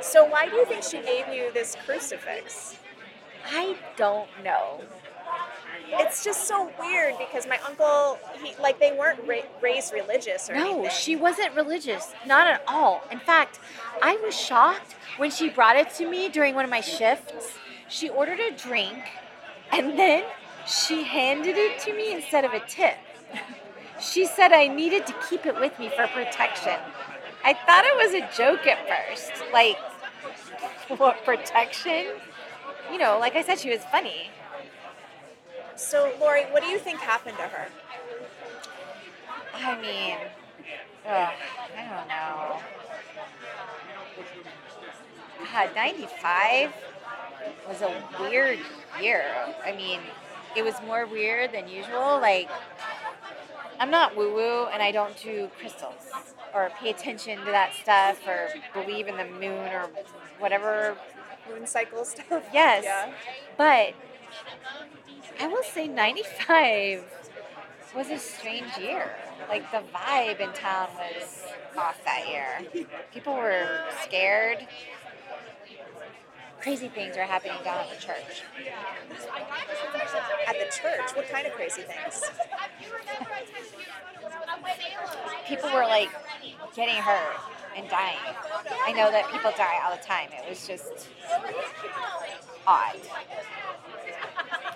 so 0.00 0.24
why 0.24 0.48
do 0.48 0.56
you 0.56 0.64
think 0.66 0.82
she 0.82 1.00
gave 1.02 1.28
you 1.28 1.52
this 1.52 1.76
crucifix? 1.84 2.76
I 3.50 3.76
don't 3.96 4.28
know. 4.44 4.80
It's 5.92 6.22
just 6.24 6.46
so 6.46 6.70
weird 6.78 7.18
because 7.18 7.46
my 7.48 7.58
uncle, 7.66 8.18
he, 8.42 8.54
like, 8.62 8.78
they 8.78 8.92
weren't 8.92 9.18
ra- 9.26 9.48
raised 9.60 9.92
religious 9.92 10.48
or 10.48 10.54
No, 10.54 10.70
anything. 10.70 10.90
she 10.90 11.16
wasn't 11.16 11.54
religious. 11.56 12.12
Not 12.26 12.46
at 12.46 12.62
all. 12.68 13.02
In 13.10 13.18
fact, 13.18 13.58
I 14.00 14.16
was 14.24 14.38
shocked 14.38 14.94
when 15.16 15.30
she 15.32 15.48
brought 15.48 15.76
it 15.76 15.90
to 15.94 16.08
me 16.08 16.28
during 16.28 16.54
one 16.54 16.64
of 16.64 16.70
my 16.70 16.80
shifts. 16.80 17.58
She 17.88 18.08
ordered 18.08 18.38
a 18.38 18.52
drink 18.52 18.98
and 19.72 19.98
then 19.98 20.24
she 20.64 21.02
handed 21.02 21.56
it 21.56 21.80
to 21.80 21.92
me 21.92 22.12
instead 22.14 22.44
of 22.44 22.52
a 22.52 22.60
tip. 22.60 22.94
She 24.00 24.26
said 24.26 24.52
I 24.52 24.66
needed 24.66 25.06
to 25.06 25.14
keep 25.28 25.46
it 25.46 25.54
with 25.58 25.78
me 25.78 25.90
for 25.90 26.06
protection. 26.08 26.76
I 27.44 27.54
thought 27.54 27.84
it 27.84 27.96
was 27.96 28.14
a 28.14 28.36
joke 28.36 28.66
at 28.66 28.78
first. 28.88 29.32
Like, 29.52 29.76
what 30.98 31.24
protection? 31.24 32.06
You 32.90 32.98
know, 32.98 33.18
like 33.18 33.36
I 33.36 33.42
said, 33.42 33.58
she 33.58 33.70
was 33.70 33.82
funny. 33.84 34.30
So, 35.76 36.12
Lori, 36.20 36.44
what 36.50 36.62
do 36.62 36.68
you 36.68 36.78
think 36.78 36.98
happened 37.00 37.36
to 37.36 37.44
her? 37.44 37.68
I 39.54 39.80
mean, 39.80 40.16
ugh, 41.06 41.32
I 41.76 41.96
don't 41.96 42.08
know. 42.08 42.60
God, 45.52 45.70
95 45.74 46.72
was 47.68 47.82
a 47.82 48.02
weird 48.20 48.58
year. 49.00 49.24
I 49.64 49.72
mean, 49.72 50.00
it 50.56 50.62
was 50.62 50.74
more 50.86 51.06
weird 51.06 51.52
than 51.52 51.68
usual. 51.68 52.20
Like, 52.20 52.48
I'm 53.80 53.90
not 53.90 54.14
woo 54.14 54.34
woo 54.34 54.66
and 54.66 54.82
I 54.82 54.92
don't 54.92 55.16
do 55.16 55.48
crystals 55.58 56.10
or 56.54 56.70
pay 56.78 56.90
attention 56.90 57.38
to 57.38 57.46
that 57.46 57.72
stuff 57.74 58.20
or 58.28 58.50
believe 58.74 59.08
in 59.08 59.16
the 59.16 59.24
moon 59.24 59.72
or 59.72 59.88
whatever. 60.38 60.98
Moon 61.48 61.66
cycle 61.66 62.04
stuff? 62.04 62.44
Yes. 62.52 62.84
Yeah. 62.84 63.12
But 63.56 63.94
I 65.40 65.46
will 65.46 65.62
say 65.62 65.88
95 65.88 67.04
was 67.96 68.10
a 68.10 68.18
strange 68.18 68.76
year. 68.78 69.16
Like 69.48 69.70
the 69.72 69.82
vibe 69.94 70.40
in 70.40 70.52
town 70.52 70.88
was 70.96 71.42
off 71.76 72.04
that 72.04 72.28
year. 72.28 72.86
People 73.14 73.34
were 73.34 73.66
scared. 74.02 74.66
Crazy 76.60 76.88
things 76.88 77.16
are 77.16 77.24
happening 77.24 77.56
down 77.64 77.78
at 77.78 77.90
the 77.90 78.00
church. 78.00 78.42
At 80.46 80.56
the 80.58 80.66
church? 80.66 81.16
What 81.16 81.28
kind 81.30 81.46
of 81.46 81.52
crazy 81.54 81.82
things? 81.82 82.22
People 85.48 85.70
were 85.72 85.84
like 85.84 86.10
getting 86.76 86.96
hurt 86.96 87.36
and 87.76 87.88
dying. 87.88 88.18
I 88.86 88.92
know 88.92 89.10
that 89.10 89.30
people 89.32 89.52
die 89.56 89.80
all 89.84 89.96
the 89.96 90.02
time. 90.02 90.28
It 90.32 90.48
was 90.48 90.66
just 90.66 91.08
odd. 92.66 92.96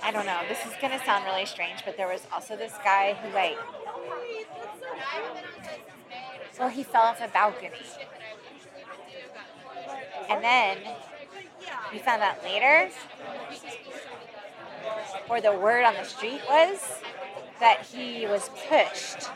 I 0.02 0.10
don't 0.10 0.26
know. 0.26 0.40
This 0.48 0.64
is 0.66 0.72
gonna 0.80 1.02
sound 1.04 1.24
really 1.24 1.46
strange, 1.46 1.84
but 1.84 1.96
there 1.96 2.08
was 2.08 2.26
also 2.32 2.56
this 2.56 2.72
guy 2.82 3.14
who 3.14 3.34
like 3.34 3.58
well 6.58 6.68
he 6.68 6.82
fell 6.82 7.02
off 7.02 7.20
a 7.20 7.28
balcony. 7.28 7.76
And 10.30 10.42
then 10.42 10.78
we 11.92 11.98
found 11.98 12.22
out 12.22 12.42
later 12.42 12.90
or 15.28 15.40
the 15.40 15.52
word 15.52 15.84
on 15.84 15.94
the 15.94 16.04
street 16.04 16.40
was 16.48 17.00
that 17.60 17.82
he 17.82 18.26
was 18.26 18.50
pushed. 18.68 19.30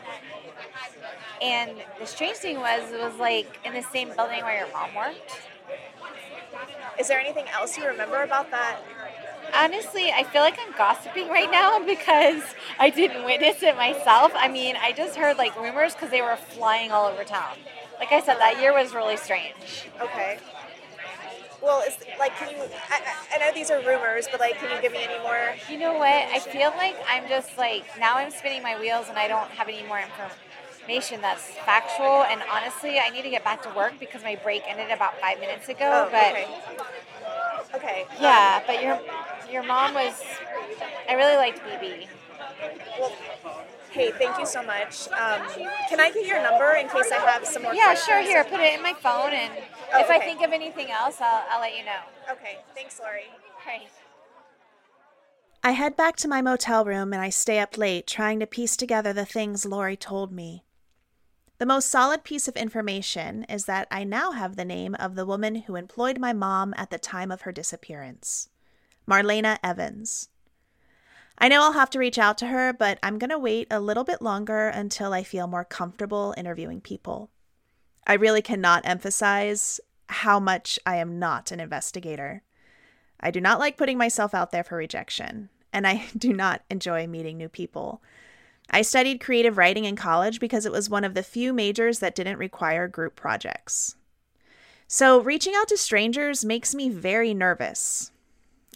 And 1.41 1.71
the 1.99 2.05
strange 2.05 2.37
thing 2.37 2.57
was 2.57 2.91
it 2.91 2.99
was 2.99 3.15
like 3.15 3.59
in 3.63 3.73
the 3.73 3.81
same 3.81 4.09
building 4.15 4.43
where 4.43 4.57
your 4.57 4.73
mom 4.73 4.93
worked. 4.95 5.41
Is 6.99 7.07
there 7.07 7.19
anything 7.19 7.47
else 7.47 7.77
you 7.77 7.87
remember 7.87 8.23
about 8.23 8.51
that? 8.51 8.79
Honestly, 9.55 10.11
I 10.11 10.23
feel 10.23 10.41
like 10.41 10.57
I'm 10.59 10.73
gossiping 10.77 11.29
right 11.29 11.49
now 11.49 11.79
because 11.85 12.43
I 12.77 12.89
didn't 12.89 13.23
witness 13.23 13.63
it 13.63 13.75
myself. 13.77 14.31
I 14.35 14.47
mean, 14.47 14.75
I 14.81 14.91
just 14.91 15.15
heard 15.15 15.37
like 15.37 15.59
rumors 15.59 15.93
because 15.93 16.11
they 16.11 16.21
were 16.21 16.35
flying 16.35 16.91
all 16.91 17.07
over 17.07 17.23
town. 17.23 17.57
Like 17.99 18.11
I 18.11 18.21
said, 18.21 18.35
that 18.35 18.59
year 18.59 18.73
was 18.73 18.93
really 18.93 19.17
strange. 19.17 19.89
Okay. 20.01 20.39
Well, 21.61 21.81
it's 21.85 21.97
like, 22.17 22.35
can 22.37 22.49
you? 22.51 22.63
I, 22.89 23.01
I 23.01 23.35
I 23.35 23.39
know 23.39 23.53
these 23.53 23.69
are 23.69 23.79
rumors, 23.79 24.27
but 24.31 24.39
like, 24.39 24.55
can 24.59 24.73
you 24.73 24.81
give 24.81 24.91
me 24.93 25.03
any 25.03 25.21
more? 25.23 25.55
You 25.69 25.77
know 25.77 25.93
what? 25.93 26.07
I 26.09 26.39
feel 26.39 26.69
like 26.77 26.95
I'm 27.07 27.27
just 27.27 27.57
like 27.57 27.83
now 27.99 28.15
I'm 28.17 28.31
spinning 28.31 28.63
my 28.63 28.79
wheels 28.79 29.07
and 29.09 29.17
I 29.17 29.27
don't 29.27 29.49
have 29.51 29.67
any 29.67 29.85
more 29.87 29.99
information 29.99 31.21
that's 31.21 31.43
factual. 31.65 32.23
And 32.23 32.41
honestly, 32.51 32.99
I 32.99 33.09
need 33.09 33.23
to 33.23 33.29
get 33.29 33.43
back 33.43 33.61
to 33.63 33.69
work 33.75 33.93
because 33.99 34.23
my 34.23 34.35
break 34.35 34.63
ended 34.67 34.91
about 34.91 35.19
five 35.19 35.39
minutes 35.39 35.67
ago. 35.69 36.07
Oh, 36.07 36.09
but 36.11 36.31
okay. 36.31 36.47
Okay. 37.75 38.05
yeah, 38.21 38.61
but 38.65 38.81
your 38.81 38.99
your 39.51 39.63
mom 39.63 39.93
was. 39.93 40.13
I 41.09 41.13
really 41.13 41.35
liked 41.35 41.59
BB. 41.59 42.07
Well, 42.99 43.11
hey, 43.91 44.11
thank 44.11 44.37
you 44.39 44.45
so 44.45 44.63
much. 44.63 45.07
Um, 45.09 45.41
can 45.89 45.99
I 45.99 46.11
get 46.11 46.25
your 46.25 46.41
number 46.41 46.71
in 46.73 46.87
case 46.87 47.11
I 47.11 47.17
have 47.25 47.45
some 47.45 47.63
more? 47.63 47.73
Yeah, 47.73 47.85
questions? 47.87 48.05
sure. 48.05 48.21
Here, 48.21 48.43
put 48.43 48.59
it 48.59 48.75
in 48.75 48.83
my 48.83 48.93
phone, 48.93 49.33
and 49.33 49.51
Oh, 49.93 49.99
if 49.99 50.09
I 50.09 50.19
think 50.19 50.41
of 50.41 50.51
anything 50.51 50.91
else, 50.91 51.17
I'll, 51.19 51.43
I'll 51.49 51.61
let 51.61 51.75
you 51.77 51.83
know. 51.83 51.99
Okay. 52.31 52.59
Thanks, 52.75 52.99
Lori. 52.99 53.23
Right. 53.65 53.89
I 55.63 55.71
head 55.71 55.97
back 55.97 56.15
to 56.17 56.27
my 56.27 56.41
motel 56.41 56.85
room 56.85 57.11
and 57.11 57.21
I 57.21 57.29
stay 57.29 57.59
up 57.59 57.77
late 57.77 58.07
trying 58.07 58.39
to 58.39 58.47
piece 58.47 58.77
together 58.77 59.11
the 59.11 59.25
things 59.25 59.65
Lori 59.65 59.97
told 59.97 60.31
me. 60.31 60.63
The 61.57 61.65
most 61.65 61.89
solid 61.89 62.23
piece 62.23 62.47
of 62.47 62.55
information 62.55 63.43
is 63.43 63.65
that 63.65 63.87
I 63.91 64.05
now 64.05 64.31
have 64.31 64.55
the 64.55 64.63
name 64.63 64.95
of 64.95 65.15
the 65.15 65.25
woman 65.25 65.55
who 65.55 65.75
employed 65.75 66.17
my 66.17 66.31
mom 66.31 66.73
at 66.77 66.89
the 66.89 66.97
time 66.97 67.31
of 67.31 67.41
her 67.41 67.51
disappearance 67.51 68.47
Marlena 69.05 69.57
Evans. 69.61 70.29
I 71.37 71.49
know 71.49 71.63
I'll 71.63 71.73
have 71.73 71.89
to 71.91 71.99
reach 71.99 72.17
out 72.17 72.37
to 72.39 72.47
her, 72.47 72.71
but 72.71 72.99
I'm 73.01 73.17
going 73.17 73.29
to 73.29 73.39
wait 73.39 73.67
a 73.71 73.79
little 73.79 74.03
bit 74.03 74.21
longer 74.21 74.69
until 74.69 75.13
I 75.13 75.23
feel 75.23 75.47
more 75.47 75.65
comfortable 75.65 76.33
interviewing 76.37 76.79
people. 76.79 77.29
I 78.09 78.13
really 78.13 78.41
cannot 78.41 78.87
emphasize 78.87 79.79
how 80.07 80.39
much 80.39 80.79
I 80.83 80.95
am 80.95 81.19
not 81.19 81.51
an 81.51 81.59
investigator. 81.59 82.41
I 83.19 83.29
do 83.29 83.39
not 83.39 83.59
like 83.59 83.77
putting 83.77 83.99
myself 83.99 84.33
out 84.33 84.49
there 84.49 84.63
for 84.63 84.77
rejection, 84.77 85.49
and 85.71 85.85
I 85.85 86.07
do 86.17 86.33
not 86.33 86.63
enjoy 86.71 87.05
meeting 87.05 87.37
new 87.37 87.49
people. 87.49 88.01
I 88.71 88.81
studied 88.81 89.21
creative 89.21 89.59
writing 89.59 89.85
in 89.85 89.95
college 89.95 90.39
because 90.39 90.65
it 90.65 90.71
was 90.71 90.89
one 90.89 91.03
of 91.03 91.13
the 91.13 91.21
few 91.21 91.53
majors 91.53 91.99
that 91.99 92.15
didn't 92.15 92.39
require 92.39 92.87
group 92.87 93.15
projects. 93.15 93.95
So, 94.87 95.21
reaching 95.21 95.53
out 95.55 95.67
to 95.67 95.77
strangers 95.77 96.43
makes 96.43 96.73
me 96.73 96.89
very 96.89 97.35
nervous. 97.35 98.11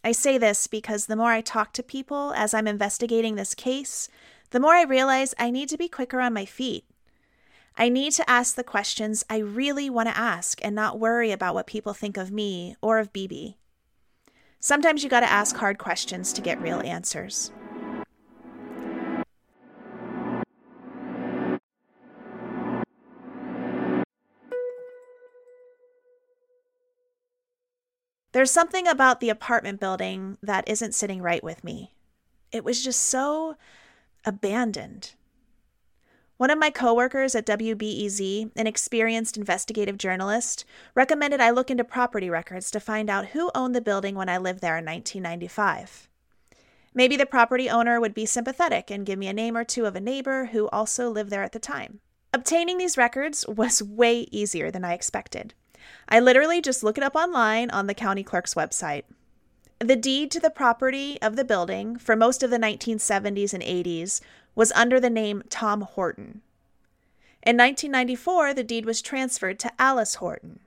I 0.03 0.11
say 0.11 0.37
this 0.37 0.67
because 0.67 1.07
the 1.07 1.15
more 1.15 1.31
I 1.31 1.41
talk 1.41 1.73
to 1.73 1.81
people 1.81 2.33
as 2.35 2.53
I'm 2.53 2.67
investigating 2.67 3.33
this 3.33 3.55
case, 3.55 4.09
the 4.51 4.59
more 4.59 4.75
I 4.75 4.83
realize 4.83 5.33
I 5.39 5.49
need 5.49 5.69
to 5.69 5.77
be 5.77 5.89
quicker 5.89 6.19
on 6.19 6.33
my 6.33 6.45
feet. 6.45 6.85
I 7.75 7.89
need 7.89 8.13
to 8.13 8.29
ask 8.29 8.55
the 8.55 8.63
questions 8.63 9.25
I 9.29 9.37
really 9.39 9.89
want 9.89 10.07
to 10.07 10.17
ask 10.17 10.59
and 10.63 10.75
not 10.75 10.99
worry 10.99 11.31
about 11.31 11.55
what 11.55 11.65
people 11.65 11.93
think 11.93 12.17
of 12.17 12.31
me 12.31 12.75
or 12.81 12.99
of 12.99 13.11
BB. 13.11 13.55
Sometimes 14.59 15.03
you 15.03 15.09
got 15.09 15.21
to 15.21 15.31
ask 15.31 15.55
hard 15.55 15.77
questions 15.77 16.31
to 16.33 16.41
get 16.41 16.61
real 16.61 16.81
answers. 16.81 17.51
There's 28.33 28.51
something 28.51 28.87
about 28.87 29.19
the 29.19 29.29
apartment 29.29 29.79
building 29.79 30.37
that 30.41 30.67
isn't 30.67 30.95
sitting 30.95 31.21
right 31.21 31.43
with 31.43 31.63
me. 31.63 31.91
it 32.51 32.63
was 32.63 32.83
just 32.83 33.01
so 33.01 33.55
abandoned. 34.25 35.15
One 36.43 36.51
of 36.51 36.59
my 36.59 36.71
coworkers 36.71 37.35
at 37.35 37.45
WBEZ, 37.45 38.51
an 38.57 38.67
experienced 38.67 39.37
investigative 39.37 39.97
journalist, 39.97 40.65
recommended 40.93 41.39
I 41.39 41.51
look 41.51 41.71
into 41.71 41.85
property 41.85 42.29
records 42.29 42.69
to 42.71 42.81
find 42.81 43.09
out 43.09 43.27
who 43.27 43.49
owned 43.55 43.73
the 43.73 43.79
building 43.79 44.13
when 44.15 44.27
I 44.27 44.37
lived 44.37 44.59
there 44.59 44.77
in 44.77 44.83
1995. 44.83 46.09
Maybe 46.93 47.15
the 47.15 47.25
property 47.25 47.69
owner 47.69 47.97
would 48.01 48.13
be 48.13 48.25
sympathetic 48.25 48.91
and 48.91 49.05
give 49.05 49.17
me 49.17 49.27
a 49.27 49.33
name 49.33 49.55
or 49.55 49.63
two 49.63 49.85
of 49.85 49.95
a 49.95 50.01
neighbor 50.01 50.47
who 50.47 50.67
also 50.67 51.09
lived 51.09 51.29
there 51.29 51.43
at 51.43 51.53
the 51.53 51.59
time. 51.59 52.01
Obtaining 52.33 52.77
these 52.77 52.97
records 52.97 53.47
was 53.47 53.81
way 53.81 54.27
easier 54.29 54.69
than 54.69 54.83
I 54.83 54.91
expected. 54.91 55.53
I 56.09 56.19
literally 56.19 56.59
just 56.59 56.83
look 56.83 56.97
it 56.97 57.05
up 57.05 57.15
online 57.15 57.69
on 57.69 57.87
the 57.87 57.93
county 57.93 58.21
clerk's 58.21 58.53
website. 58.53 59.03
The 59.79 59.95
deed 59.95 60.29
to 60.31 60.39
the 60.39 60.49
property 60.49 61.21
of 61.21 61.35
the 61.35 61.43
building 61.43 61.97
for 61.97 62.15
most 62.15 62.43
of 62.43 62.49
the 62.49 62.57
1970s 62.57 63.53
and 63.53 63.63
80s 63.63 64.21
was 64.55 64.71
under 64.73 64.99
the 64.99 65.09
name 65.09 65.43
Tom 65.49 65.81
Horton. 65.81 66.41
In 67.41 67.57
1994, 67.57 68.53
the 68.53 68.63
deed 68.63 68.85
was 68.85 69.01
transferred 69.01 69.59
to 69.59 69.71
Alice 69.79 70.15
Horton, 70.15 70.61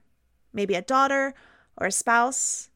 maybe 0.52 0.74
a 0.74 0.82
daughter 0.82 1.34
or 1.76 1.86
a 1.86 1.92
spouse. 1.92 2.68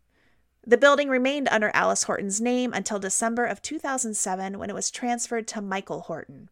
The 0.66 0.79
building 0.79 1.09
remained 1.09 1.49
under 1.51 1.70
Alice 1.75 2.05
Horton's 2.05 2.40
name 2.40 2.73
until 2.73 2.99
December 2.99 3.44
of 3.44 3.62
2007 3.62 4.59
when 4.59 4.70
it 4.70 4.75
was 4.75 4.90
transferred 4.90 5.49
to 5.49 5.61
Michael 5.61 6.03
Horton. 6.03 6.49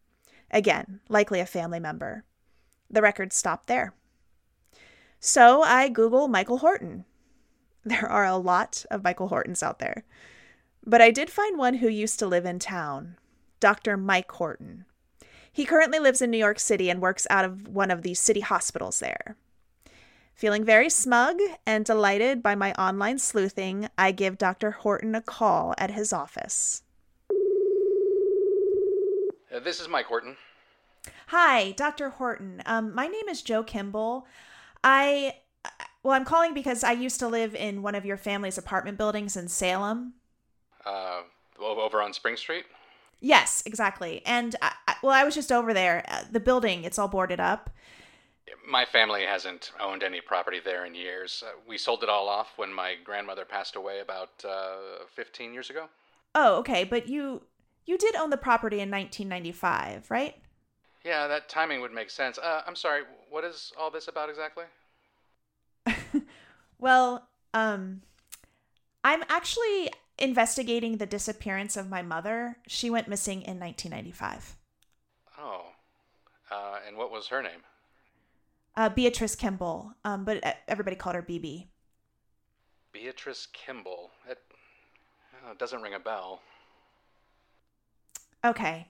Again, 0.51 0.99
likely 1.09 1.39
a 1.39 1.45
family 1.45 1.79
member. 1.79 2.23
The 2.89 3.01
records 3.01 3.35
stopped 3.35 3.67
there. 3.67 3.93
So 5.19 5.61
I 5.61 5.89
Google 5.89 6.27
Michael 6.27 6.59
Horton. 6.59 7.05
There 7.85 8.07
are 8.07 8.25
a 8.25 8.37
lot 8.37 8.85
of 8.91 9.03
Michael 9.03 9.29
Hortons 9.29 9.63
out 9.63 9.79
there. 9.79 10.03
But 10.85 11.01
I 11.01 11.11
did 11.11 11.29
find 11.29 11.57
one 11.57 11.75
who 11.75 11.87
used 11.87 12.19
to 12.19 12.27
live 12.27 12.45
in 12.45 12.59
town, 12.59 13.15
Dr. 13.59 13.97
Mike 13.97 14.31
Horton. 14.31 14.85
He 15.51 15.65
currently 15.65 15.99
lives 15.99 16.21
in 16.21 16.31
New 16.31 16.37
York 16.37 16.59
City 16.59 16.89
and 16.89 17.01
works 17.01 17.27
out 17.29 17.45
of 17.45 17.67
one 17.67 17.91
of 17.91 18.01
the 18.01 18.13
city 18.13 18.39
hospitals 18.39 18.99
there. 18.99 19.35
Feeling 20.33 20.63
very 20.63 20.89
smug 20.89 21.37
and 21.65 21.83
delighted 21.83 22.41
by 22.41 22.55
my 22.55 22.73
online 22.75 23.19
sleuthing, 23.19 23.89
I 23.97 24.13
give 24.13 24.37
Dr. 24.37 24.71
Horton 24.71 25.13
a 25.15 25.21
call 25.21 25.75
at 25.77 25.91
his 25.91 26.13
office. 26.13 26.83
Uh, 29.53 29.59
this 29.59 29.81
is 29.81 29.89
Mike 29.89 30.05
Horton. 30.05 30.37
Hi, 31.27 31.71
Dr. 31.71 32.09
Horton. 32.11 32.61
Um, 32.65 32.95
my 32.95 33.07
name 33.07 33.27
is 33.27 33.41
Jo 33.41 33.63
Kimball. 33.63 34.25
I, 34.81 35.35
well, 36.03 36.13
I'm 36.13 36.23
calling 36.23 36.53
because 36.53 36.85
I 36.85 36.93
used 36.93 37.19
to 37.19 37.27
live 37.27 37.53
in 37.53 37.81
one 37.81 37.95
of 37.95 38.05
your 38.05 38.15
family's 38.15 38.57
apartment 38.57 38.97
buildings 38.97 39.35
in 39.35 39.49
Salem. 39.49 40.13
Uh, 40.85 41.23
over 41.59 42.01
on 42.01 42.13
Spring 42.13 42.37
Street? 42.37 42.65
Yes, 43.21 43.63
exactly. 43.65 44.21
And, 44.25 44.55
I, 44.61 44.73
I- 44.87 44.95
well, 45.03 45.11
I 45.13 45.23
was 45.23 45.35
just 45.35 45.51
over 45.51 45.73
there. 45.73 46.05
Uh, 46.07 46.23
The 46.31 46.39
building, 46.39 46.83
it's 46.83 46.97
all 46.99 47.07
boarded 47.07 47.39
up. 47.39 47.69
My 48.67 48.85
family 48.85 49.23
hasn't 49.25 49.71
owned 49.79 50.03
any 50.03 50.21
property 50.21 50.59
there 50.63 50.85
in 50.85 50.95
years. 50.95 51.43
Uh, 51.45 51.51
we 51.67 51.77
sold 51.77 52.03
it 52.03 52.09
all 52.09 52.27
off 52.27 52.49
when 52.57 52.73
my 52.73 52.95
grandmother 53.03 53.45
passed 53.45 53.75
away 53.75 53.99
about 53.99 54.29
uh, 54.47 55.05
15 55.15 55.53
years 55.53 55.69
ago. 55.69 55.87
Oh, 56.35 56.57
okay, 56.57 56.83
but 56.83 57.07
you 57.07 57.41
you 57.85 57.97
did 57.97 58.15
own 58.15 58.29
the 58.29 58.37
property 58.37 58.79
in 58.79 58.89
1995, 58.91 60.11
right? 60.11 60.35
Yeah, 61.03 61.27
that 61.27 61.49
timing 61.49 61.81
would 61.81 61.91
make 61.93 62.09
sense. 62.11 62.37
Uh, 62.37 62.61
I'm 62.67 62.75
sorry, 62.75 63.01
what 63.29 63.43
is 63.43 63.71
all 63.79 63.89
this 63.89 64.07
about 64.07 64.29
exactly? 64.29 64.65
Well, 66.77 67.27
um 67.53 68.01
I'm 69.03 69.23
actually 69.29 69.89
investigating 70.19 70.97
the 70.97 71.05
disappearance 71.05 71.77
of 71.77 71.89
my 71.89 72.01
mother. 72.01 72.57
She 72.67 72.89
went 72.89 73.07
missing 73.07 73.41
in 73.41 73.59
1995. 73.59 74.55
Oh. 75.39 75.67
Uh, 76.51 76.79
and 76.87 76.97
what 76.97 77.11
was 77.11 77.27
her 77.27 77.41
name? 77.41 77.63
Uh, 78.75 78.89
Beatrice 78.89 79.35
Kimball, 79.35 79.93
um, 80.05 80.23
but 80.23 80.43
uh, 80.45 80.53
everybody 80.67 80.95
called 80.95 81.15
her 81.15 81.21
BB. 81.21 81.67
Beatrice 82.91 83.47
Kimball. 83.51 84.11
It 84.29 84.39
uh, 85.45 85.53
doesn't 85.57 85.81
ring 85.81 85.93
a 85.93 85.99
bell. 85.99 86.41
Okay, 88.45 88.87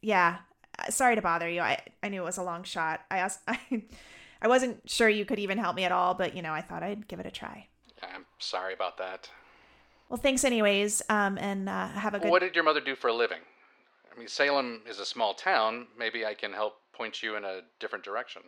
yeah. 0.00 0.38
Uh, 0.78 0.90
Sorry 0.90 1.14
to 1.14 1.22
bother 1.22 1.48
you. 1.48 1.60
I 1.60 1.78
I 2.02 2.08
knew 2.08 2.22
it 2.22 2.24
was 2.24 2.38
a 2.38 2.42
long 2.42 2.62
shot. 2.64 3.00
I 3.10 3.18
asked, 3.18 3.40
I 3.46 3.58
I 4.42 4.48
wasn't 4.48 4.88
sure 4.88 5.08
you 5.08 5.24
could 5.24 5.38
even 5.38 5.58
help 5.58 5.76
me 5.76 5.84
at 5.84 5.92
all, 5.92 6.14
but 6.14 6.34
you 6.34 6.42
know 6.42 6.52
I 6.52 6.62
thought 6.62 6.82
I'd 6.82 7.08
give 7.08 7.20
it 7.20 7.26
a 7.26 7.30
try. 7.30 7.66
I'm 8.02 8.24
sorry 8.38 8.72
about 8.72 8.96
that. 8.98 9.28
Well, 10.08 10.18
thanks 10.18 10.44
anyways. 10.44 11.02
Um, 11.08 11.38
and 11.38 11.68
uh, 11.68 11.88
have 11.88 12.14
a 12.14 12.18
good. 12.18 12.30
What 12.30 12.40
did 12.40 12.54
your 12.54 12.64
mother 12.64 12.80
do 12.80 12.94
for 12.94 13.08
a 13.08 13.14
living? 13.14 13.40
I 14.14 14.18
mean, 14.18 14.28
Salem 14.28 14.82
is 14.88 14.98
a 14.98 15.04
small 15.04 15.34
town. 15.34 15.86
Maybe 15.98 16.24
I 16.24 16.34
can 16.34 16.52
help 16.52 16.80
point 16.92 17.22
you 17.22 17.36
in 17.36 17.44
a 17.44 17.60
different 17.78 18.04
direction. 18.04 18.42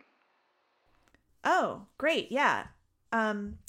Oh, 1.43 1.83
great. 1.97 2.31
Yeah. 2.31 2.67
Um, 3.11 3.59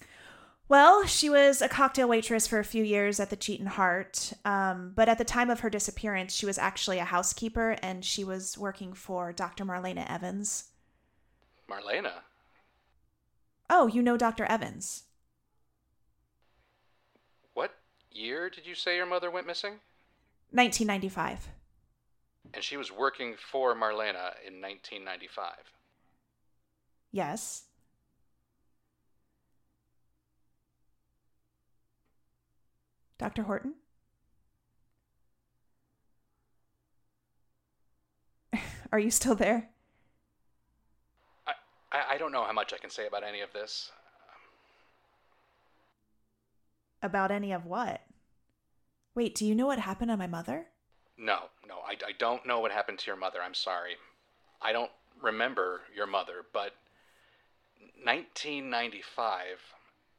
well, 0.68 1.06
she 1.06 1.28
was 1.28 1.60
a 1.60 1.68
cocktail 1.68 2.08
waitress 2.08 2.46
for 2.46 2.58
a 2.58 2.64
few 2.64 2.82
years 2.82 3.20
at 3.20 3.30
the 3.30 3.36
Cheatin 3.36 3.66
Heart. 3.66 4.32
Um, 4.44 4.92
but 4.94 5.08
at 5.08 5.18
the 5.18 5.24
time 5.24 5.50
of 5.50 5.60
her 5.60 5.70
disappearance, 5.70 6.34
she 6.34 6.46
was 6.46 6.58
actually 6.58 6.98
a 6.98 7.04
housekeeper 7.04 7.76
and 7.82 8.04
she 8.04 8.24
was 8.24 8.56
working 8.56 8.94
for 8.94 9.32
Dr. 9.32 9.64
Marlena 9.64 10.10
Evans. 10.10 10.70
Marlena? 11.70 12.12
Oh, 13.68 13.86
you 13.86 14.02
know 14.02 14.16
Dr. 14.16 14.44
Evans. 14.44 15.04
What 17.54 17.74
year 18.14 18.50
did 18.50 18.66
you 18.66 18.74
say 18.74 18.96
your 18.96 19.06
mother 19.06 19.30
went 19.30 19.46
missing? 19.46 19.80
1995. 20.50 21.48
And 22.54 22.62
she 22.62 22.76
was 22.76 22.92
working 22.92 23.34
for 23.38 23.74
Marlena 23.74 24.34
in 24.46 24.60
1995. 24.60 25.54
Yes. 27.10 27.64
Dr. 33.18 33.42
Horton? 33.44 33.74
Are 38.92 38.98
you 38.98 39.10
still 39.10 39.34
there? 39.34 39.68
I, 41.46 41.52
I, 41.92 42.02
I 42.14 42.18
don't 42.18 42.32
know 42.32 42.44
how 42.44 42.52
much 42.52 42.72
I 42.74 42.78
can 42.78 42.90
say 42.90 43.06
about 43.06 43.22
any 43.22 43.40
of 43.40 43.52
this. 43.52 43.92
About 47.02 47.30
any 47.30 47.52
of 47.52 47.66
what? 47.66 48.02
Wait, 49.14 49.34
do 49.34 49.44
you 49.44 49.54
know 49.54 49.66
what 49.66 49.78
happened 49.78 50.10
to 50.10 50.16
my 50.16 50.26
mother? 50.26 50.66
No, 51.18 51.50
no, 51.68 51.78
I, 51.86 51.92
I 52.06 52.12
don't 52.18 52.46
know 52.46 52.60
what 52.60 52.72
happened 52.72 52.98
to 53.00 53.06
your 53.06 53.16
mother. 53.16 53.38
I'm 53.42 53.54
sorry. 53.54 53.96
I 54.60 54.72
don't 54.72 54.90
remember 55.20 55.82
your 55.94 56.06
mother, 56.06 56.44
but 56.52 56.72
1995. 58.04 59.44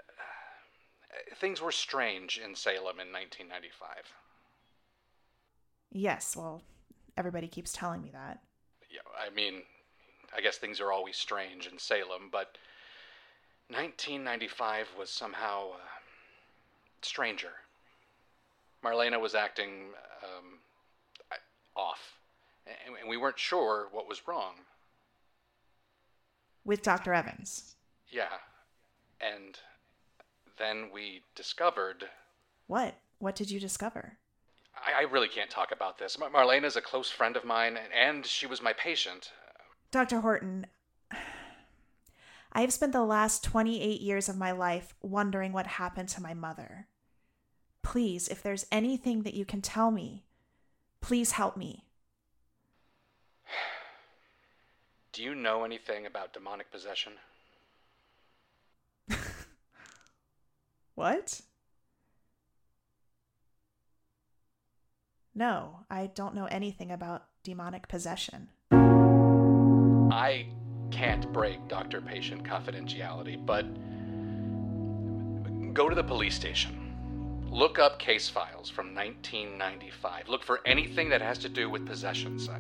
uh, 0.10 1.36
Things 1.36 1.62
were 1.62 1.72
strange 1.72 2.38
in 2.44 2.56
Salem 2.56 3.00
in 3.00 3.12
1995. 3.12 3.90
Yes, 5.92 6.36
well, 6.36 6.62
everybody 7.18 7.48
keeps 7.48 7.72
telling 7.74 8.02
me 8.02 8.10
that. 8.12 8.42
Yeah, 8.90 9.00
I 9.20 9.30
mean, 9.34 9.62
I 10.36 10.42
guess 10.42 10.58
things 10.58 10.80
are 10.80 10.92
always 10.92 11.16
strange 11.18 11.68
in 11.68 11.78
Salem, 11.80 12.30
but 12.32 12.58
1995 13.70 14.90
was 14.98 15.10
somehow 15.10 15.72
uh, 15.74 15.78
stranger. 17.06 17.52
Marlena 18.84 19.20
was 19.20 19.36
acting 19.36 19.94
um, 20.24 20.60
off, 21.76 22.20
and, 22.68 22.96
and 23.00 23.10
we 23.10 23.18
weren't 23.18 23.40
sure 23.40 23.88
what 23.92 24.08
was 24.08 24.28
wrong. 24.28 24.56
With 26.66 26.82
Dr. 26.82 27.14
Evans. 27.14 27.76
Yeah, 28.10 28.38
and 29.20 29.58
then 30.58 30.90
we 30.94 31.22
discovered. 31.36 32.06
What? 32.68 32.96
What 33.20 33.36
did 33.36 33.50
you 33.50 33.60
discover? 33.60 34.18
I, 34.76 35.02
I 35.02 35.02
really 35.04 35.28
can't 35.28 35.50
talk 35.50 35.72
about 35.72 35.98
this. 35.98 36.18
Mar- 36.20 36.30
Marlena's 36.30 36.76
a 36.76 36.82
close 36.82 37.10
friend 37.10 37.36
of 37.36 37.46
mine, 37.46 37.78
and, 37.78 37.94
and 37.94 38.26
she 38.26 38.48
was 38.48 38.62
my 38.62 38.74
patient. 38.74 39.32
Dr. 39.92 40.22
Horton, 40.22 40.66
I 42.52 42.62
have 42.62 42.74
spent 42.74 42.92
the 42.92 43.04
last 43.04 43.44
28 43.44 44.02
years 44.02 44.30
of 44.30 44.38
my 44.38 44.52
life 44.52 44.94
wondering 45.02 45.54
what 45.54 45.68
happened 45.68 46.10
to 46.10 46.22
my 46.22 46.34
mother. 46.34 46.88
Please, 47.84 48.28
if 48.28 48.42
there's 48.42 48.66
anything 48.72 49.22
that 49.24 49.34
you 49.34 49.46
can 49.46 49.62
tell 49.62 49.92
me, 49.92 50.24
please 51.02 51.34
help 51.34 51.56
me. 51.56 51.86
Do 55.12 55.22
you 55.22 55.36
know 55.36 55.64
anything 55.64 56.08
about 56.08 56.34
demonic 56.34 56.72
possession? 56.72 57.14
What? 60.96 61.42
No, 65.36 65.80
I 65.90 66.08
don't 66.08 66.36
know 66.36 66.46
anything 66.46 66.92
about 66.92 67.26
demonic 67.44 67.88
possession. 67.88 68.50
I 68.72 70.48
can't 70.92 71.34
break 71.34 71.68
doctor 71.68 72.00
patient 72.00 72.44
confidentiality, 72.44 73.44
but 73.44 73.64
go 75.74 75.90
to 75.90 75.96
the 75.96 76.04
police 76.04 76.36
station. 76.36 76.83
Look 77.54 77.78
up 77.78 78.00
case 78.00 78.28
files 78.30 78.70
from 78.70 78.96
1995. 78.96 80.28
Look 80.28 80.44
for 80.44 80.60
anything 80.66 81.10
that 81.10 81.22
has 81.22 81.38
to 81.40 81.50
do 81.50 81.70
with 81.70 81.86
possessions. 81.86 82.50
I- 82.50 82.60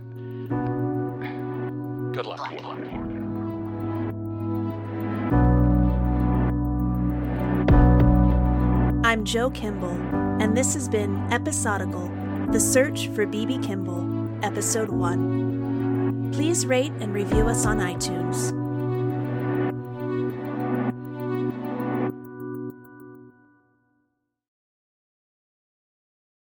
Good 2.13 2.27
luck. 2.27 2.47
Good 2.47 2.61
luck. 2.61 2.79
I'm 9.05 9.25
Jo 9.25 9.49
Kimball, 9.51 9.97
and 10.41 10.55
this 10.55 10.73
has 10.73 10.87
been 10.87 11.17
Episodical 11.31 12.09
The 12.51 12.59
Search 12.59 13.07
for 13.09 13.25
BB 13.27 13.63
Kimball, 13.63 14.43
Episode 14.43 14.89
1. 14.89 16.31
Please 16.33 16.65
rate 16.65 16.91
and 16.99 17.13
review 17.13 17.47
us 17.47 17.65
on 17.65 17.79
iTunes. 17.79 18.62